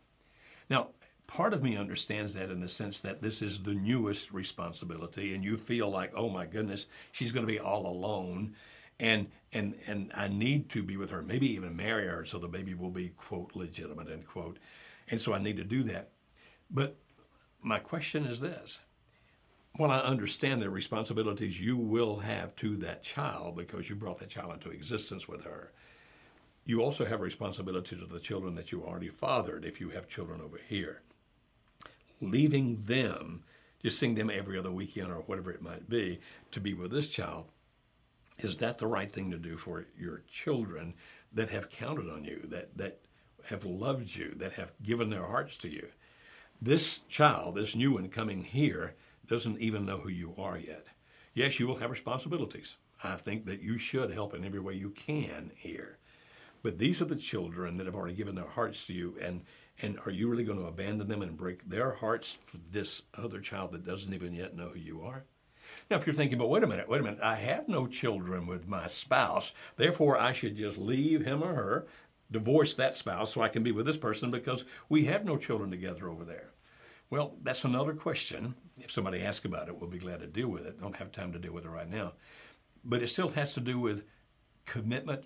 [0.71, 0.89] Now,
[1.27, 5.43] part of me understands that in the sense that this is the newest responsibility, and
[5.43, 8.55] you feel like, oh my goodness, she's going to be all alone,
[9.01, 12.49] and and and I need to be with her, maybe even marry her, so the
[12.49, 14.59] baby will be quote legitimate end quote,
[15.09, 16.11] and so I need to do that.
[16.71, 16.97] But
[17.67, 18.79] my question is this:
[19.77, 24.31] While I understand the responsibilities you will have to that child because you brought that
[24.31, 25.73] child into existence with her
[26.67, 30.41] you also have responsibility to the children that you already fathered if you have children
[30.41, 31.01] over here.
[32.21, 33.45] Leaving them,
[33.83, 36.19] just seeing them every other weekend or whatever it might be,
[36.51, 37.47] to be with this child,
[38.39, 40.93] is that the right thing to do for your children
[41.33, 42.99] that have counted on you, that, that
[43.45, 45.87] have loved you, that have given their hearts to you?
[46.63, 48.95] This child, this new one coming here,
[49.27, 50.87] doesn't even know who you are yet.
[51.35, 52.77] Yes, you will have responsibilities.
[53.05, 55.99] I think that you should help in every way you can here.
[56.63, 59.45] But these are the children that have already given their hearts to you, and
[59.83, 63.41] and are you really going to abandon them and break their hearts for this other
[63.41, 65.25] child that doesn't even yet know who you are?
[65.91, 68.47] Now, if you're thinking, but wait a minute, wait a minute, I have no children
[68.47, 71.87] with my spouse, therefore I should just leave him or her,
[72.31, 75.71] divorce that spouse so I can be with this person because we have no children
[75.71, 76.51] together over there.
[77.11, 78.55] Well, that's another question.
[78.79, 80.81] If somebody asks about it, we'll be glad to deal with it.
[80.81, 82.15] Don't have time to deal with it right now.
[82.85, 84.03] But it still has to do with
[84.65, 85.25] commitment,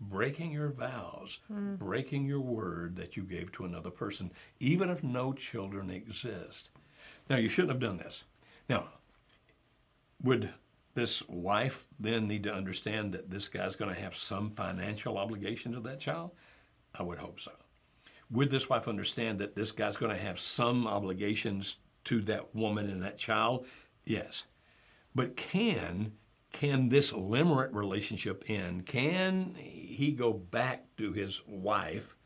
[0.00, 1.76] breaking your vows, hmm.
[1.76, 6.70] breaking your word that you gave to another person, even if no children exist.
[7.28, 8.24] Now, you shouldn't have done this.
[8.68, 8.88] Now,
[10.22, 10.52] would
[10.94, 15.72] this wife then need to understand that this guy's going to have some financial obligation
[15.72, 16.32] to that child?
[16.94, 17.52] I would hope so.
[18.30, 22.88] Would this wife understand that this guy's going to have some obligations to that woman
[22.90, 23.66] and that child?
[24.04, 24.44] Yes.
[25.14, 26.12] But can
[26.52, 28.86] can this limerent relationship end?
[28.86, 32.16] Can he go back to his wife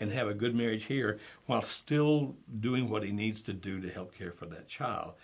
[0.00, 3.90] and have a good marriage here while still doing what he needs to do to
[3.90, 5.14] help care for that child?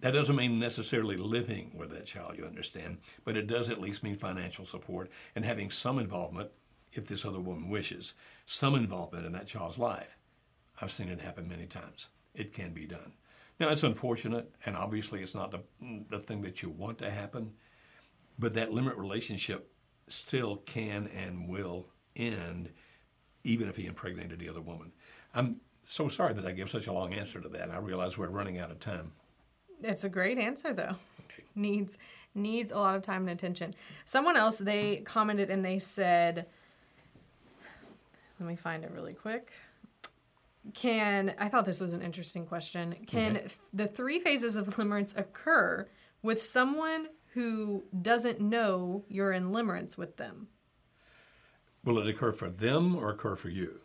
[0.00, 4.04] That doesn't mean necessarily living with that child, you understand, but it does at least
[4.04, 6.50] mean financial support and having some involvement,
[6.92, 8.14] if this other woman wishes,
[8.46, 10.16] some involvement in that child's life.
[10.80, 12.06] I've seen it happen many times.
[12.34, 13.12] It can be done.
[13.58, 15.60] Now, it's unfortunate, and obviously it's not the,
[16.10, 17.52] the thing that you want to happen,
[18.38, 19.68] but that limerent relationship
[20.06, 22.70] still can and will end
[23.44, 24.92] even if he impregnated the other woman.
[25.34, 27.70] I'm so sorry that I gave such a long answer to that.
[27.70, 29.12] I realize we're running out of time.
[29.82, 30.96] It's a great answer though.
[31.54, 31.98] Needs
[32.34, 33.74] needs a lot of time and attention.
[34.04, 36.46] Someone else they commented and they said
[38.40, 39.50] let me find it really quick.
[40.74, 42.94] Can I thought this was an interesting question.
[43.06, 43.46] Can Okay.
[43.72, 45.88] the three phases of limerence occur
[46.22, 50.48] with someone who doesn't know you're in limerence with them
[51.84, 53.80] Will it occur for them or occur for you?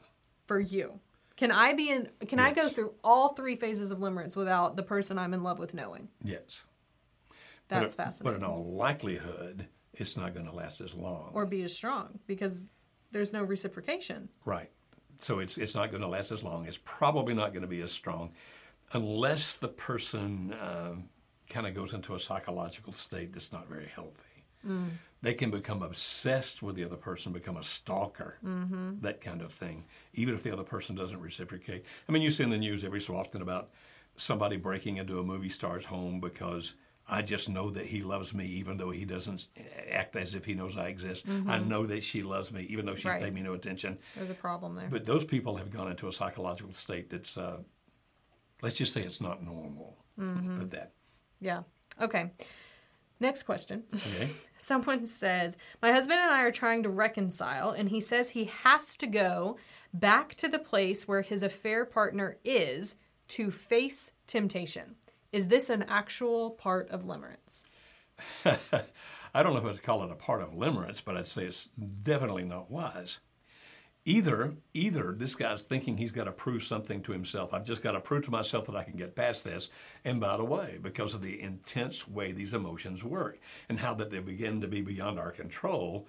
[0.46, 1.00] for you?
[1.36, 4.84] Can I be in can I go through all three phases of limerence without the
[4.84, 6.10] person I'm in love with knowing?
[6.24, 6.42] Yes.
[7.70, 8.40] That's but, fascinating.
[8.40, 11.32] But in all likelihood, it's not going to last as long.
[11.34, 12.64] or be as strong because
[13.12, 14.30] there's no reciprocation.
[14.46, 14.70] Right.
[15.20, 16.66] So it's it's not going to last as long.
[16.66, 18.32] It's probably not going to be as strong,
[18.92, 21.06] unless the person um,
[21.50, 24.80] kind of goes into a psychological state that's not very healthy.
[25.24, 29.00] They can become obsessed with the other person, become a stalker, mm-hmm.
[29.02, 29.86] that kind of thing.
[30.14, 31.84] Even if the other person doesn't reciprocate.
[32.08, 33.72] I mean, you see in the news every so often about
[34.18, 36.76] somebody breaking into a movie star's home because.
[37.06, 39.48] I just know that he loves me, even though he doesn't
[39.92, 41.26] act as if he knows I exist.
[41.28, 41.68] I mm-hmm.
[41.68, 43.22] know that she loves me, even though she's Right.
[43.22, 43.98] paid me no attention.
[44.16, 44.88] There's a problem there.
[44.90, 47.58] But those people have gone into a psychological state that's, uh,
[48.62, 49.98] let's just say it's not normal.
[50.18, 50.60] Mm-hmm.
[50.60, 50.94] Put that.
[51.42, 51.64] yeah.
[52.02, 52.32] Okay.
[53.24, 53.84] Next question.
[53.96, 54.32] Okay.
[54.58, 58.98] Someone says, My husband and I are trying to reconcile, and he says he has
[58.98, 59.56] to go
[59.94, 62.98] back to the place where his affair partner is
[63.30, 64.96] to face temptation.
[65.32, 67.64] Is this an actual part of limerence?
[68.46, 71.70] I don't know if I'd call it a part of limerence, but I'd say it's
[72.04, 73.20] definitely not wise.
[74.06, 77.54] Either, either this guy's thinking he's got to prove something to himself.
[77.54, 79.70] I've just got to prove to myself that I can get past this.
[80.04, 83.40] And by the way, because of the intense way these emotions work
[83.70, 86.06] and how that they begin to be beyond our control,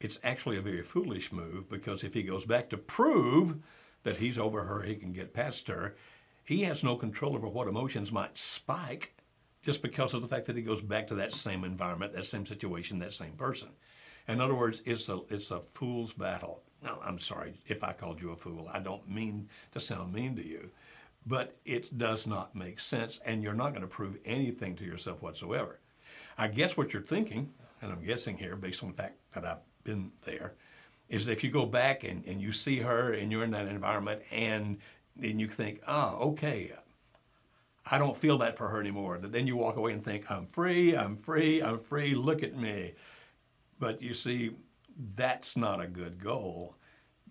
[0.00, 3.56] it's actually a very foolish move because if he goes back to prove
[4.02, 5.96] that he's over her, he can get past her,
[6.44, 9.14] he has no control over what emotions might spike
[9.62, 12.46] just because of the fact that he goes back to that same environment, that same
[12.46, 13.68] situation, that same person.
[14.28, 16.62] In other words, it's a it's a fool's battle.
[16.82, 18.70] Now, I'm sorry if I called you a fool.
[18.72, 20.70] I don't mean to sound mean to you,
[21.26, 25.20] but it does not make sense, and you're not going to prove anything to yourself
[25.22, 25.78] whatsoever.
[26.38, 29.58] I guess what you're thinking, and I'm guessing here based on the fact that I've
[29.84, 30.54] been there,
[31.10, 33.66] is that if you go back and, and you see her and you're in that
[33.66, 34.78] environment and
[35.16, 36.72] then you think, oh, okay,
[37.84, 39.18] I don't feel that for her anymore.
[39.18, 42.56] That then you walk away and think, I'm free, I'm free, I'm free, look at
[42.56, 42.92] me.
[43.80, 44.52] But you see,
[45.14, 46.76] that's not a good goal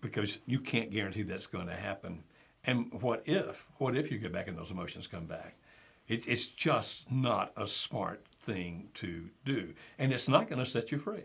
[0.02, 2.24] because you can't guarantee that's going to happen.
[2.64, 3.66] And what if?
[3.78, 5.56] What if you get back and those emotions come back?
[6.08, 9.74] It, it's just not a smart thing to do.
[9.98, 11.24] And it's not going to set you free.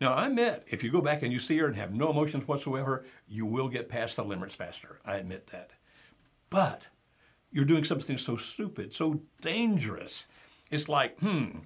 [0.00, 2.46] Now, I admit, if you go back and you see her and have no emotions
[2.46, 5.00] whatsoever, you will get past the limerence faster.
[5.04, 5.70] I admit that.
[6.48, 6.82] But
[7.50, 10.26] you're doing something so stupid, so dangerous.
[10.70, 11.60] It's like, hmm,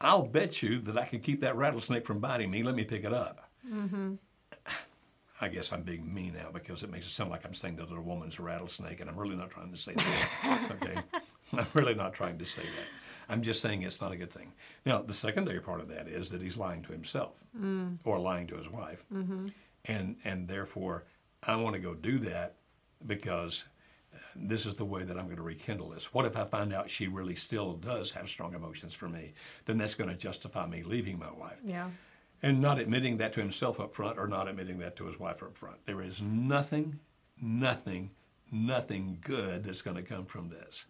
[0.00, 2.62] I'll bet you that I can keep that rattlesnake from biting me.
[2.62, 3.47] Let me pick it up.
[3.72, 4.14] Mm-hmm.
[5.40, 7.92] I guess I'm being mean now because it makes it sound like I'm saying that
[7.92, 10.70] a woman's a rattlesnake, and I'm really not trying to say that.
[10.82, 11.00] okay,
[11.52, 12.86] I'm really not trying to say that.
[13.28, 14.52] I'm just saying it's not a good thing.
[14.86, 17.98] Now, the secondary part of that is that he's lying to himself mm.
[18.04, 19.48] or lying to his wife, mm-hmm.
[19.84, 21.04] and and therefore
[21.42, 22.56] I want to go do that
[23.06, 23.64] because
[24.12, 26.12] uh, this is the way that I'm going to rekindle this.
[26.12, 29.34] What if I find out she really still does have strong emotions for me?
[29.66, 31.90] Then that's going to justify me leaving my wife Yeah.
[32.42, 35.42] And not admitting that to himself up front or not admitting that to his wife
[35.42, 35.84] up front.
[35.86, 36.98] There is nothing,
[37.40, 38.10] nothing,
[38.52, 40.84] nothing good that's going to come from this.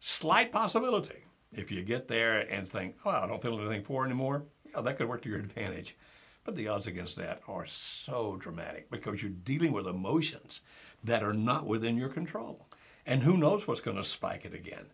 [0.00, 1.24] Slight possibility.
[1.52, 4.42] If you get there and think, oh, I don't feel anything for anymore,
[4.74, 5.96] yeah, that could work to your advantage.
[6.44, 10.60] But the odds against that are so dramatic because you're dealing with emotions
[11.04, 12.66] that are not within your control.
[13.06, 14.86] And who knows what's going to spike it again?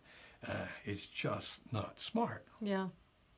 [0.47, 2.45] Uh, it's just not smart.
[2.61, 2.87] Yeah.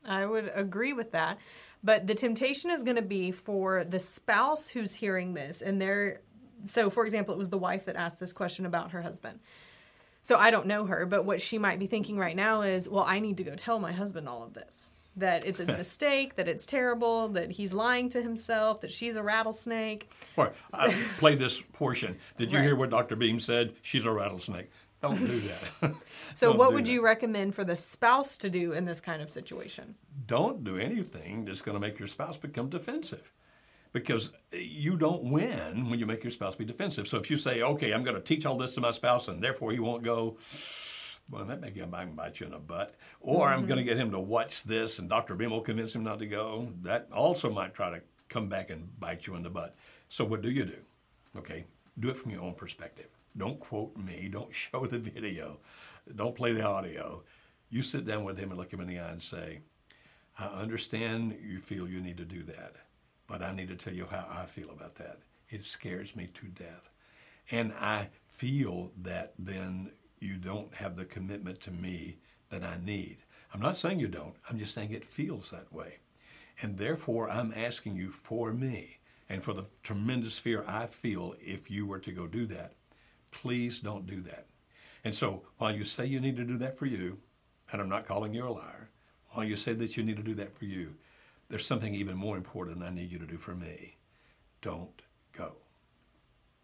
[0.08, 1.38] I would agree with that.
[1.84, 6.22] But the temptation is going to be for the spouse who's hearing this and they're
[6.66, 9.40] so for example, it was the wife that asked this question about her husband.
[10.22, 13.04] So I don't know her, but what she might be thinking right now is, well,
[13.06, 14.96] I need to go tell my husband all of this.
[15.18, 19.22] That it's a mistake, that it's terrible, that he's lying to himself, that she's a
[19.24, 20.10] rattlesnake.
[20.38, 22.16] All right, I play this portion.
[22.38, 22.64] Did you Right.
[22.64, 23.18] hear what Dr.
[23.18, 23.74] Beam said?
[23.82, 24.72] She's a rattlesnake.
[25.04, 25.96] Don't do that.
[26.34, 26.92] So, Don't what would that.
[26.92, 29.94] you recommend for the spouse to do in this kind of situation?
[30.26, 33.32] Don't do anything that's going to make your spouse become defensive.
[33.92, 37.08] Because you don't win when you make your spouse be defensive.
[37.08, 39.44] So if you say, okay, I'm going to teach all this to my spouse and
[39.44, 40.38] therefore he won't go,
[41.30, 42.96] well, that may get I can bite you in the butt.
[43.20, 43.90] Or I'm going to mm-hmm.
[43.90, 45.36] get him to watch this and Dr.
[45.36, 46.70] Beam will convince him not to go.
[46.82, 49.76] That also might try to come back and bite you in the butt.
[50.10, 50.78] So what do you do?
[51.38, 51.66] Okay,
[52.00, 53.10] do it from your own perspective.
[53.38, 54.30] Don't quote me.
[54.32, 55.58] Don't show the video.
[56.16, 57.24] Don't play the audio.
[57.70, 59.60] You sit down with him and look him in the eye and say,
[60.38, 62.76] I understand you feel you need to do that,
[63.28, 65.20] but I need to tell you how I feel about that.
[65.50, 66.90] It scares me to death.
[67.52, 72.18] And I feel that then you don't have the commitment to me
[72.50, 73.18] that I need.
[73.54, 75.98] I'm not saying you don't, I'm just saying it feels that way.
[76.62, 78.98] And therefore, I'm asking you for me
[79.30, 82.74] and for the tremendous fear I feel if you were to go do that.
[83.34, 84.46] Please don't do that.
[85.04, 87.18] And so, while you say you need to do that for you,
[87.72, 88.90] and I'm not calling you a liar,
[89.32, 90.94] while you say that you need to do that for you,
[91.50, 93.98] there's something even more important I need you to do for me.
[94.62, 95.02] Don't
[95.38, 95.54] go.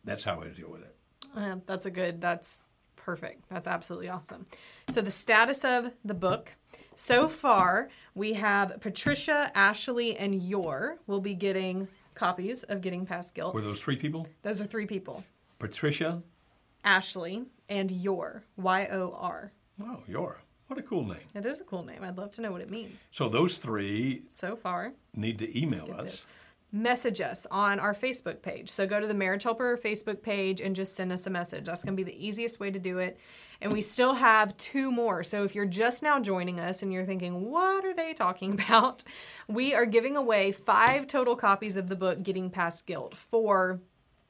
[0.06, 0.96] That's how I deal with it.
[1.36, 2.64] Uh, that's a good, that's
[2.96, 3.44] perfect.
[3.50, 4.46] That's absolutely awesome.
[4.90, 6.54] So, the status of the book.
[6.96, 13.34] So far, we have Patricia, Ashley, and Yor will be getting copies of Getting Past
[13.34, 13.56] Guilt.
[13.56, 14.28] Were those three people?
[14.42, 15.24] Those are three people
[15.60, 16.22] Patricia?
[16.84, 19.52] Ashley and Yor, Y O R.
[19.78, 20.36] Wow, Yora.
[20.68, 21.18] What a cool name.
[21.34, 22.04] It is a cool name.
[22.04, 23.08] I'd love to know what it means.
[23.12, 26.12] So those three So far, need to email us.
[26.12, 26.26] this.
[26.72, 28.70] message us on our Facebook page.
[28.70, 31.66] So go to the Marriage Helper Facebook page and just send us a message.
[31.66, 33.18] That's going to be the easiest way to do it.
[33.62, 35.24] And we still have two more.
[35.24, 39.04] So if you're just now joining us and you're thinking, what are they talking about?
[39.48, 43.80] We are giving away five total copies of the book, Getting Past Guilt, for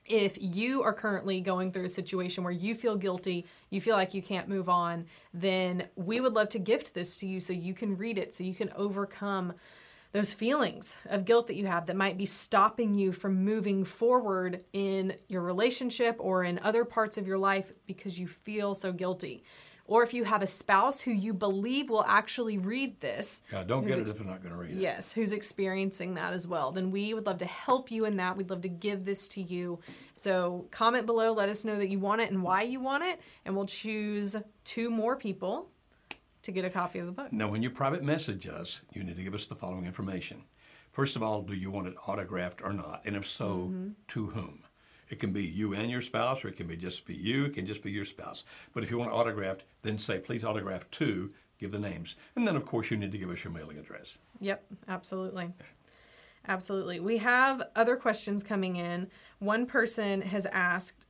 [0.09, 4.13] if you are currently going through a situation where you feel guilty, you feel like
[4.13, 7.73] you can't move on, then we would love to gift this to you so you
[7.75, 9.53] can read it, so you can overcome
[10.11, 14.63] those feelings of guilt that you have that might be stopping you from moving forward
[14.73, 19.43] in your relationship or in other parts of your life because you feel so guilty.
[19.89, 23.87] Or if you have a spouse who you believe will actually read this, Yeah, don't
[23.87, 24.77] get it ex- if they're not going to read it.
[24.77, 26.71] Yes, who's experiencing that as well.
[26.71, 28.37] Then we would love to help you in that.
[28.37, 29.79] We'd love to give this to you.
[30.13, 33.19] So comment below, let us know that you want it and why you want it,
[33.45, 35.69] and we'll choose two more people
[36.43, 37.33] to get a copy of the book.
[37.33, 40.43] Now, when you private message us, you need to give us the following information.
[40.91, 43.01] First of all, do you want it autographed or not?
[43.05, 43.89] And if so, mm-hmm.
[44.09, 44.63] to whom?
[45.09, 47.45] It can be you and your spouse, or it can be just be you.
[47.45, 48.43] It can just be your spouse.
[48.73, 52.15] But if you want autographed, then say, please autograph to, give the names.
[52.35, 54.17] And then, of course, you need to give us your mailing address.
[54.39, 55.49] Yep, absolutely.
[56.47, 56.99] Absolutely.
[56.99, 59.09] We have other questions coming in.
[59.39, 61.05] One person has asked,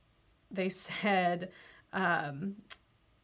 [0.50, 1.50] they said
[1.92, 2.56] um,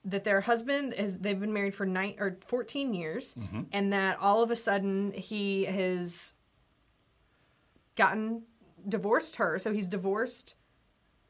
[0.04, 3.34] that their husband is, they've been married for nine or 14 years,
[3.72, 6.34] and that all of a sudden he has
[7.96, 8.42] gotten
[8.88, 9.58] divorced her.
[9.58, 10.54] So he's divorced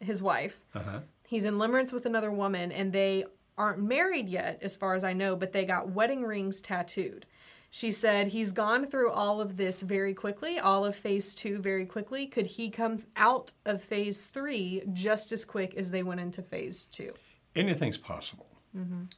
[0.00, 0.60] his wife.
[0.74, 1.00] Uh-huh.
[1.26, 3.24] He's in limerence with another woman, and they
[3.58, 7.26] aren't married yet, as far as I know, but they got wedding rings tattooed.
[7.70, 11.84] She said he's gone through all of this very quickly, all of phase two very
[11.84, 12.26] quickly.
[12.26, 16.86] Could he come out of phase three just as quick as they went into phase
[16.86, 17.12] two?
[17.54, 18.46] Anything's possible.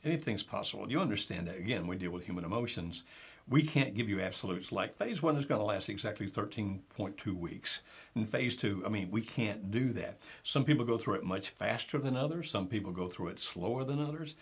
[0.05, 0.91] Anything's possible.
[0.91, 1.57] You understand that.
[1.57, 3.03] Again, we deal with human emotions.
[3.51, 7.81] We can't give you absolutes like phase one is going to last exactly 13.2 weeks.
[8.15, 10.19] And phase two, I mean, we can't do that.
[10.45, 13.85] Some people go through it much faster than others, some people go through it slower
[13.85, 14.35] than others.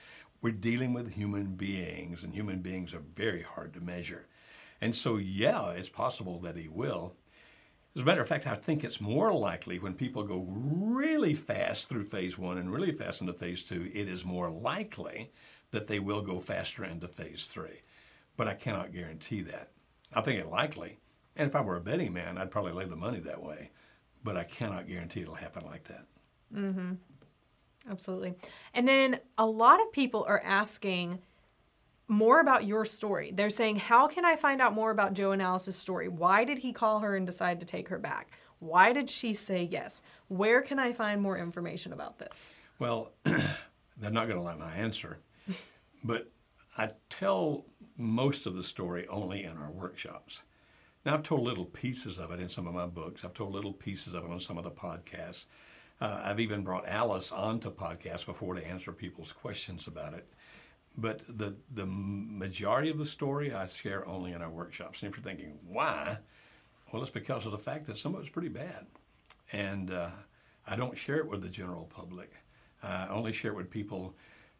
[0.42, 4.26] We're dealing with human beings, and human beings are very hard to measure.
[4.80, 7.14] And so, yeah, it's possible that he will.
[7.94, 11.88] As a matter of fact, I think it's more likely when people go really fast
[11.88, 15.30] through phase one and really fast into phase two, it is more likely
[15.70, 17.80] that they will go faster into phase three.
[18.36, 19.70] But I cannot guarantee that.
[20.12, 20.98] I think it likely.
[21.36, 23.70] And if I were a betting man, I'd probably lay the money that way.
[24.24, 26.04] But I cannot guarantee it'll happen like that.
[26.54, 26.92] Mm-hmm.
[27.90, 28.34] Absolutely.
[28.74, 31.20] And then a lot of people are asking
[32.08, 33.32] more about your story.
[33.34, 36.08] They're saying, How can I find out more about Joe and Alice's story?
[36.08, 38.30] Why did he call her and decide to take her back?
[38.58, 40.02] Why did she say yes?
[40.28, 42.50] Where can I find more information about this?
[42.78, 45.18] Well, they're not going to like my answer,
[46.04, 46.30] but
[46.76, 47.64] I tell
[47.96, 50.40] most of the story only in our workshops.
[51.04, 53.24] Now, I've told little pieces of it in some of my books.
[53.24, 55.44] I've told little pieces of it on some of the podcasts.
[56.00, 60.26] Uh, I've even brought Alice onto podcasts before to answer people's questions about it.
[60.98, 65.02] But the the majority of the story I share only in our workshops.
[65.02, 66.18] And if you're thinking why,
[66.90, 68.86] well, it's because of the fact that some of it's pretty bad,
[69.52, 70.10] and uh,
[70.66, 72.32] I don't share it with the general public.
[72.82, 74.14] I only share it with people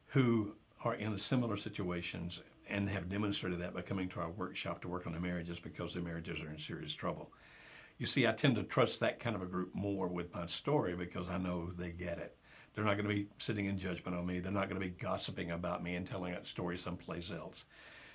[0.08, 0.54] who
[0.86, 5.06] are in similar situations and have demonstrated that by coming to our workshop to work
[5.06, 7.30] on their marriages because their marriages are in serious trouble.
[7.98, 10.94] You see, I tend to trust that kind of a group more with my story
[10.94, 12.36] because I know they get it.
[12.74, 14.38] They're not going to be sitting in judgment on me.
[14.38, 17.64] They're not going to be gossiping about me and telling that story someplace else.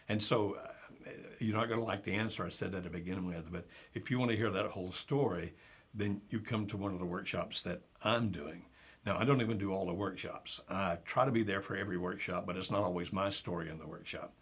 [0.08, 1.10] And so uh,
[1.40, 4.12] you're not going to like the answer I said that to begin with, but if
[4.12, 5.54] you want to hear that whole story,
[5.94, 8.64] then you come to one of the workshops that I'm doing.
[9.06, 10.62] Now, I don't even do all the workshops.
[10.70, 13.80] I try to be there for every workshop, but it's not always my story in
[13.80, 14.34] the workshop.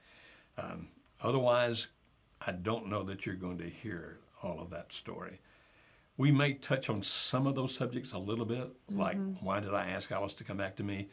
[0.58, 0.90] Um,
[1.22, 1.88] otherwise,
[2.46, 5.40] I don't know that you're going to hear all of that story.
[6.18, 9.00] We may touch on some of those subjects a little bit, mm-hmm.
[9.00, 11.08] like why did I ask Alice to come back to me?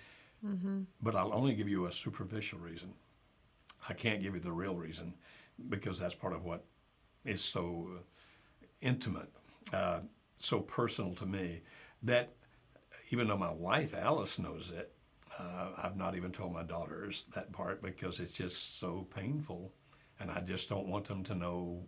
[0.44, 0.80] Mm-hmm.
[1.00, 2.92] But I'll only give you a superficial reason.
[3.88, 5.14] I can't give you the real reason
[5.68, 6.64] because that's part of what
[7.24, 7.88] is so
[8.80, 9.30] intimate,
[9.72, 10.00] uh,
[10.38, 11.60] so personal to me
[12.02, 12.30] that
[13.10, 14.92] even though my wife Alice knows it,
[15.38, 19.72] uh, I've not even told my daughters that part because it's just so painful,
[20.18, 21.82] and I just don't want them to know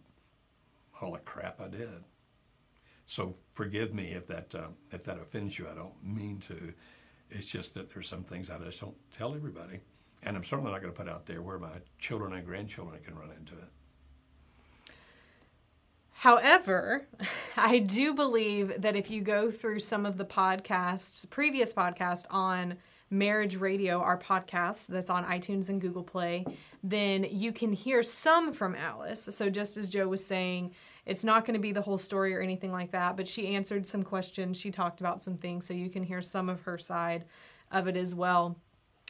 [1.00, 2.04] all the crap I did.
[3.06, 5.66] So forgive me if that uh, if that offends you.
[5.70, 6.72] I don't mean to.
[7.30, 9.80] It's just that there's some things I just don't tell everybody,
[10.22, 13.14] and I'm certainly not going to put out there where my children and grandchildren can
[13.14, 13.68] run into it.
[16.18, 17.06] However,
[17.56, 22.76] I do believe that if you go through some of the podcasts, previous podcasts on
[23.08, 26.44] Marriage Radio, our podcast that's on iTunes and Google Play,
[26.82, 29.28] then you can hear some from Alice.
[29.30, 30.74] So, just as Joe was saying,
[31.06, 33.86] it's not going to be the whole story or anything like that, but she answered
[33.86, 34.58] some questions.
[34.58, 37.26] She talked about some things, so you can hear some of her side
[37.70, 38.58] of it as well.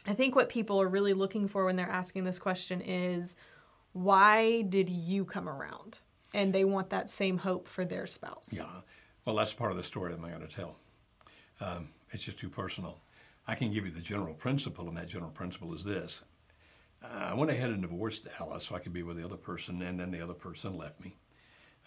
[0.05, 3.35] I think what people are really looking for when they're asking this question is
[3.93, 5.97] why did you come around?
[6.33, 8.53] And they want that same hope for their spouse.
[8.55, 8.65] Yeah.
[9.25, 10.75] Well, that's part of the story I'm going to tell.
[11.61, 12.99] Um, it's just too personal.
[13.47, 16.21] I can give you the general principle, and that general principle is this.
[17.01, 19.99] I went ahead and divorced Alice so I could be with the other person, and
[19.99, 21.15] then the other person left me.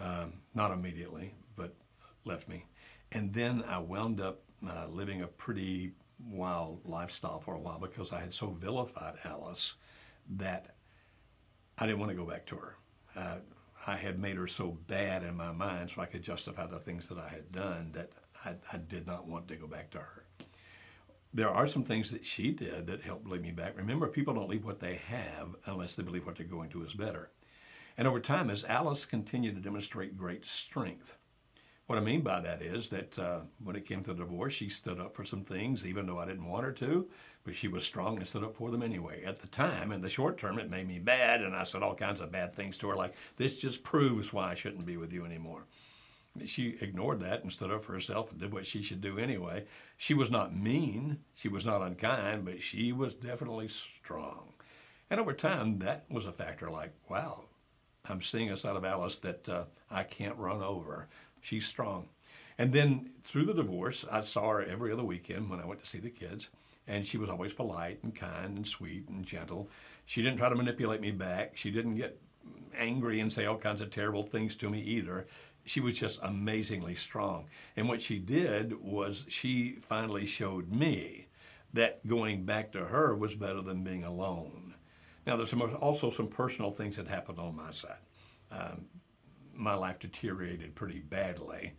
[0.01, 1.75] Um, not immediately, but
[2.25, 2.65] left me.
[3.13, 5.93] And then I wound up uh, living a pretty
[6.31, 9.75] wild lifestyle for a while because I had so vilified Alice
[10.37, 10.75] that
[11.79, 12.77] I didn't want to go back to her.
[13.15, 13.37] Uh,
[13.87, 17.09] I had made her so bad in my mind so I could justify the things
[17.09, 18.11] that I had done that
[18.45, 20.25] I, I, did not want to go back to her.
[21.35, 23.77] There are some things that she did that helped lead me back.
[23.77, 26.93] Remember, people don't leave what they have unless they believe what they're going to is
[26.93, 27.31] better.
[27.97, 31.15] And over time, as Alice continued to demonstrate great strength,
[31.87, 35.01] what I mean by that is that uh, when it came to divorce, she stood
[35.01, 37.07] up for some things, even though I didn't want her to,
[37.45, 39.25] but she was strong and stood up for them anyway.
[39.25, 41.95] At the time, in the short term, it made me mad, and I said all
[41.95, 45.13] kinds of bad things to her, like, this just proves why I shouldn't be with
[45.13, 45.65] you anymore.
[46.47, 49.65] She ignored that and stood up for herself and did what she should do anyway.
[49.99, 54.55] She was not mean, she was not unkind, but she was definitely strong.
[55.11, 57.45] And over time, that was a factor like, wow,
[58.09, 61.09] I'm seeing a side of Alice that uh, I can't run over.
[61.43, 62.09] She's strong.
[62.57, 65.87] And then through the divorce, I saw her every other weekend when I went to
[65.87, 66.49] see the kids.
[66.87, 69.71] And she was always polite and kind and sweet and gentle.
[70.07, 71.57] She didn't try to manipulate me back.
[71.57, 72.21] She didn't get
[72.77, 75.27] angry and say all kinds of terrible things to me either.
[75.65, 77.47] She was just amazingly strong.
[77.77, 81.29] And what she did was she finally showed me
[81.73, 84.75] that going back to her was better than being alone.
[85.27, 87.97] Now, there's some, also some personal things that happened on my side.
[88.51, 88.87] Um,
[89.55, 91.75] my life deteriorated pretty badly.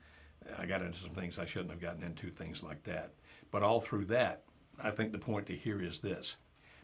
[0.57, 3.13] I got into some things I shouldn't have gotten into, things like that.
[3.51, 4.43] But all through that,
[4.81, 6.35] I think the point to hear is this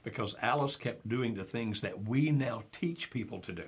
[0.04, 3.66] because Alice kept doing the things that we now teach people to do.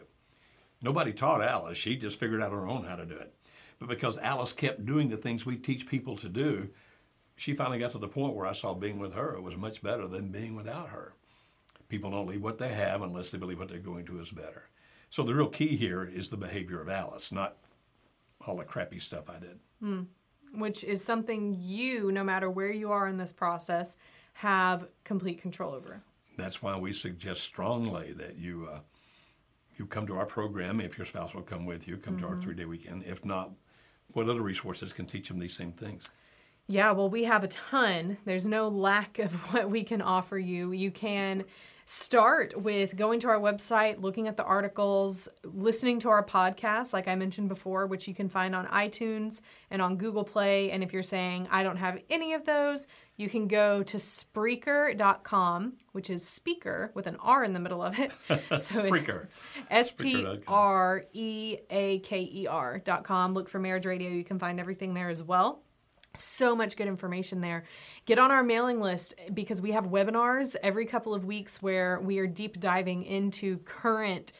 [0.82, 3.34] Nobody taught Alice, she just figured out her own how to do it.
[3.80, 6.70] But because Alice kept doing the things we teach people to do,
[7.36, 10.08] she finally got to the point where I saw being with her was much better
[10.08, 11.14] than being without her.
[11.90, 14.70] People don't leave what they have unless they believe what they're going to is better.
[15.10, 17.58] So the real key here is the behavior of Alice, not
[18.46, 19.60] all the crappy stuff I did.
[19.84, 20.06] Mm.
[20.54, 23.98] Which is something you, no matter where you are in this process,
[24.34, 26.02] have complete control over.
[26.38, 28.80] That's why we suggest strongly that you uh,
[29.78, 31.98] you come to our program if your spouse will come with you.
[31.98, 32.24] Come mm-hmm.
[32.24, 32.44] to our mm-hmm.
[32.44, 33.04] three day weekend.
[33.06, 33.52] If not,
[34.14, 36.04] what other resources can teach them these same things?
[36.72, 38.18] Yeah, well, we have a ton.
[38.24, 40.72] There's no lack of what we can offer you.
[40.72, 41.44] You can
[41.86, 47.10] start with going to our website, looking at the articles, listening to our podcast, like
[47.10, 50.72] I mentioned before, which you can find on iTunes and on Google Play.
[50.72, 55.74] And if you're saying, I don't have any of those, you can go to Spreaker.com,
[55.92, 58.14] which is speaker with an R in the middle of it.
[58.58, 59.28] So Spreaker.
[59.70, 63.34] S P R E A K E R.com.
[63.34, 64.10] Look for Marriage Radio.
[64.10, 65.64] You can find everything there as well.
[66.18, 67.64] So much good information there.
[68.06, 72.20] Get on our mailing list because we have webinars every couple of weeks where we
[72.20, 74.34] are deep diving into current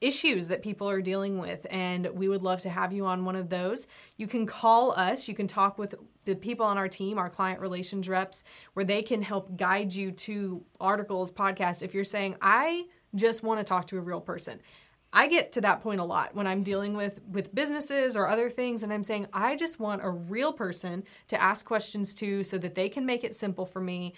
[0.00, 3.36] issues that people are dealing with and we would love to have you on one
[3.36, 3.86] of those.
[4.16, 5.94] You can call us, you can talk with
[6.24, 8.42] the people on our team, our client relations reps,
[8.72, 13.60] where they can help guide you to articles, podcasts if you're saying I just want
[13.60, 14.60] to talk to a real person.
[15.12, 18.48] I get to that point a lot when I'm dealing with with businesses or other
[18.48, 22.58] things and I'm saying I just want a real person to ask questions to so
[22.58, 24.14] that they can make it simple for me.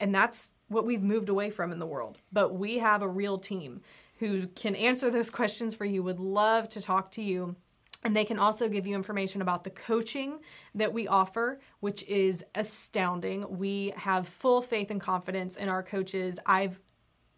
[0.00, 2.18] And that's what we've moved away from in the world.
[2.32, 3.82] But we have a real team
[4.18, 7.56] who can answer those questions for you, would love to talk to you.
[8.02, 10.38] And they can also give you information about the coaching
[10.74, 13.58] that we offer, which is astounding.
[13.58, 16.38] We have full faith and confidence in our coaches.
[16.46, 16.78] I've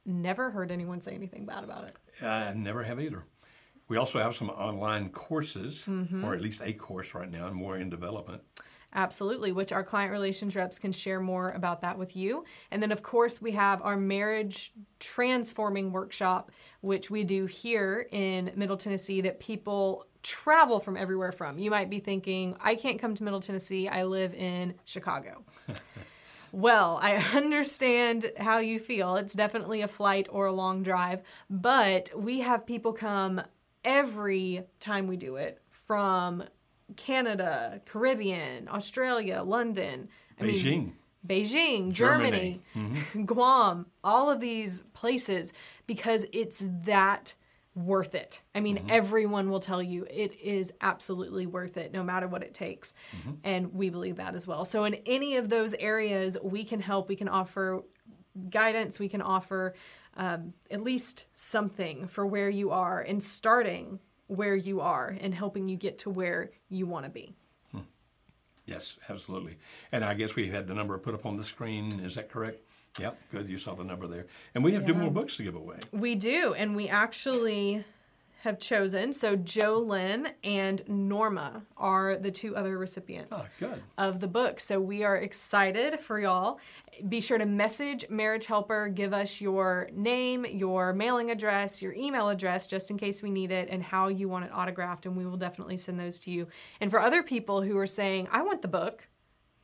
[0.05, 1.97] never heard anyone say anything bad about it.
[2.23, 3.25] I never have either.
[3.89, 6.25] We also have some online courses, mm-hmm.
[6.25, 8.43] or at least a course right now, and more in development.
[8.95, 12.45] Absolutely, which our client relations reps can share more about that with you.
[12.71, 16.51] And then, of course, we have our marriage transforming workshop,
[16.81, 21.59] which we do here in Middle Tennessee that people travel from everywhere from.
[21.59, 25.45] You might be thinking, I can't come to Middle Tennessee, I live in Chicago.
[26.53, 29.17] well, I understand how you feel.
[29.17, 33.43] It's definitely a flight or a long drive, but we have people come
[33.85, 36.45] every time we do it from
[36.97, 40.09] Canada, Caribbean, Australia, London.
[40.41, 40.65] I Beijing.
[40.65, 40.97] Mean,
[41.27, 42.97] Beijing, Germany, Germany.
[43.03, 43.25] Mm-hmm.
[43.25, 45.53] Guam, all of these places
[45.87, 47.35] because it's that
[47.79, 48.43] worth it.
[48.55, 48.91] I mean, mm-hmm.
[48.91, 52.95] everyone will tell you it is absolutely worth it no matter what it takes.
[53.17, 53.31] Mm-hmm.
[53.45, 54.65] And we believe that as well.
[54.65, 57.83] So, in any of those areas, we can help, we can offer
[58.51, 59.75] guidance, we can offer
[60.17, 65.69] um, at least something for where you are and starting where you are and helping
[65.69, 67.35] you get to where you want to be.
[67.73, 67.81] Hmm.
[68.67, 69.57] Yes, absolutely.
[69.93, 72.01] And I guess we had the number put up on the screen.
[72.01, 72.61] Is that correct?
[73.01, 73.49] Yep, good.
[73.49, 74.27] You saw the number there.
[74.55, 74.89] And we have yeah.
[74.89, 75.77] two more books to give away.
[75.93, 76.55] We do.
[76.55, 77.85] And we actually
[78.43, 79.13] have chosen.
[79.13, 84.61] So Joe Lynn and Norma are the two other recipients oh, of the book.
[84.61, 86.61] So we are excited for y'all.
[87.09, 92.29] Be sure to message Marriage Helper, give us your name, your mailing address, your email
[92.29, 95.25] address, just in case we need it, and how you want it autographed, and we
[95.25, 96.49] will definitely send those to you.
[96.81, 99.07] And for other people who are saying, I want the book,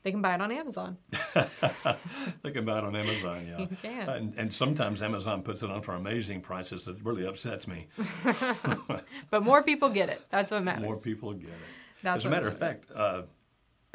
[0.04, 0.98] they can buy it on Amazon.
[1.34, 3.58] they can buy it on Amazon, yeah.
[3.58, 4.08] You can.
[4.08, 7.88] And, and, sometimes Amazon puts it on for amazing prices that really upsets me.
[9.30, 10.20] but more people get it.
[10.30, 10.84] That's what matters.
[10.84, 11.56] More people get it.
[12.02, 13.22] That's As a matter of fact, uh,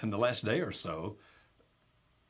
[0.02, 1.18] in the last day or so,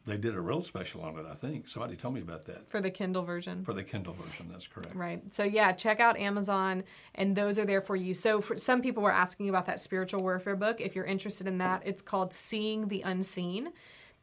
[0.05, 1.67] they did a real special on it, I think.
[1.67, 2.69] Somebody told me about that.
[2.69, 3.63] For the Kindle version.
[3.63, 4.95] For the Kindle version, that's correct.
[4.95, 5.21] Right.
[5.33, 6.83] So, yeah, check out Amazon,
[7.15, 8.15] and those are there for you.
[8.15, 10.81] So, for some people were asking about that spiritual warfare book.
[10.81, 13.69] If you're interested in that, it's called Seeing the Unseen.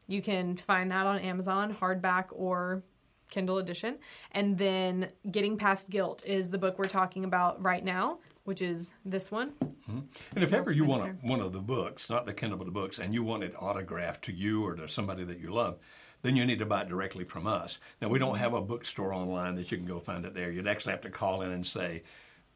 [0.07, 2.83] You can find that on Amazon, hardback or
[3.29, 3.97] Kindle edition.
[4.31, 8.93] And then Getting Past Guilt is the book we're talking about right now, which is
[9.03, 9.51] this one.
[9.61, 9.99] Mm-hmm.
[10.35, 12.71] And if ever you want a, one of the books, not the Kindle, but the
[12.71, 15.79] books, and you want it autographed to you or to somebody that you love,
[16.21, 17.79] then you need to buy it directly from us.
[18.01, 20.49] Now, we don't have a bookstore online that you can go find it there.
[20.49, 22.03] You'd actually have to call in and say,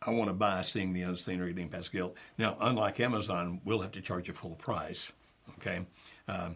[0.01, 2.15] I want to buy Seeing the Unseen or Getting Past Guilt.
[2.37, 5.11] Now, unlike Amazon, we'll have to charge you full price.
[5.57, 5.81] Okay?
[6.29, 6.55] Um,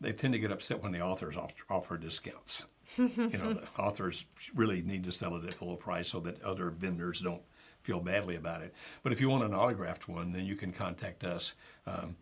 [0.00, 1.34] they tend to get upset when the authors
[1.68, 2.62] offer discounts.
[2.96, 4.24] you know, the authors
[4.54, 7.42] really need to sell it at full price so that other vendors don't
[7.88, 8.74] feel badly about it.
[9.02, 11.54] But if you want an autographed one, then you can contact us
[11.86, 12.14] um,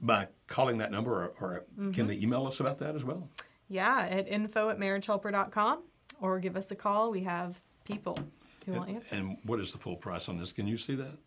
[0.00, 1.90] by calling that number, or, or mm-hmm.
[1.90, 3.28] can they email us about that as well?
[3.68, 5.82] Yeah, at info at marriagehelper.com
[6.20, 7.10] or give us a call.
[7.10, 8.16] We have people
[8.64, 9.16] who and, will answer.
[9.16, 10.52] And what is the full price on this?
[10.52, 11.18] Can you see that?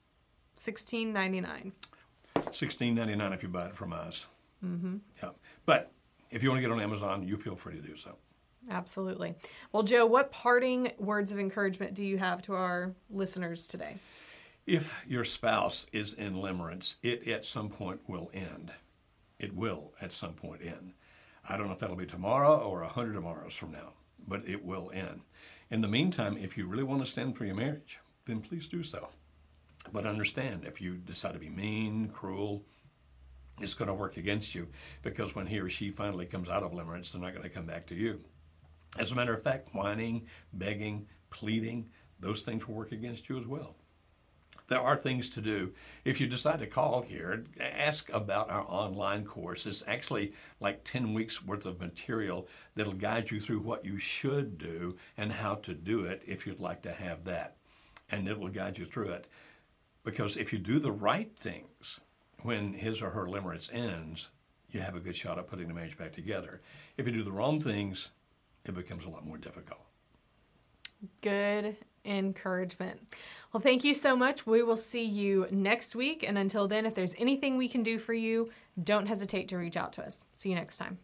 [0.55, 1.73] Sixteen ninety nine.
[2.53, 4.25] Sixteen ninety nine if you buy it from us.
[4.65, 4.97] Mm-hmm.
[5.21, 5.29] Yeah,
[5.65, 5.91] but
[6.31, 8.15] if you want to get on Amazon, you feel free to do so.
[8.69, 9.35] Absolutely.
[9.71, 13.97] Well, Joe, what parting words of encouragement do you have to our listeners today?
[14.67, 18.71] If your spouse is in limerence, it at some point will end.
[19.39, 20.93] It will at some point end.
[21.47, 23.93] I don't know if that'll be tomorrow or a hundred tomorrows from now,
[24.27, 25.21] but it will end.
[25.71, 28.83] In the meantime, if you really want to stand for your marriage, then please do
[28.83, 29.07] so.
[29.91, 32.63] But understand if you decide to be mean, cruel,
[33.61, 34.67] it's going to work against you
[35.01, 37.65] because when he or she finally comes out of limerence, they're not going to come
[37.65, 38.19] back to you.
[38.97, 43.45] As a matter of fact, whining, begging, pleading, those things will work against you as
[43.45, 43.75] well.
[44.67, 45.73] There are things to do.
[46.05, 49.65] If you decide to call here, ask about our online course.
[49.65, 54.57] It's actually like 10 weeks worth of material that'll guide you through what you should
[54.57, 57.57] do and how to do it if you'd like to have that.
[58.11, 59.27] And it will guide you through it.
[60.03, 61.99] Because if you do the right things
[62.43, 64.29] when his or her limerence ends,
[64.71, 66.61] you have a good shot at putting the marriage back together.
[66.95, 68.09] If you do the wrong things,
[68.65, 69.81] it becomes a lot more difficult.
[71.21, 72.99] Good encouragement.
[73.53, 74.45] Well, thank you so much.
[74.45, 76.23] We will see you next week.
[76.27, 78.49] And until then, if there's anything we can do for you,
[78.81, 80.25] don't hesitate to reach out to us.
[80.35, 80.99] See you next time.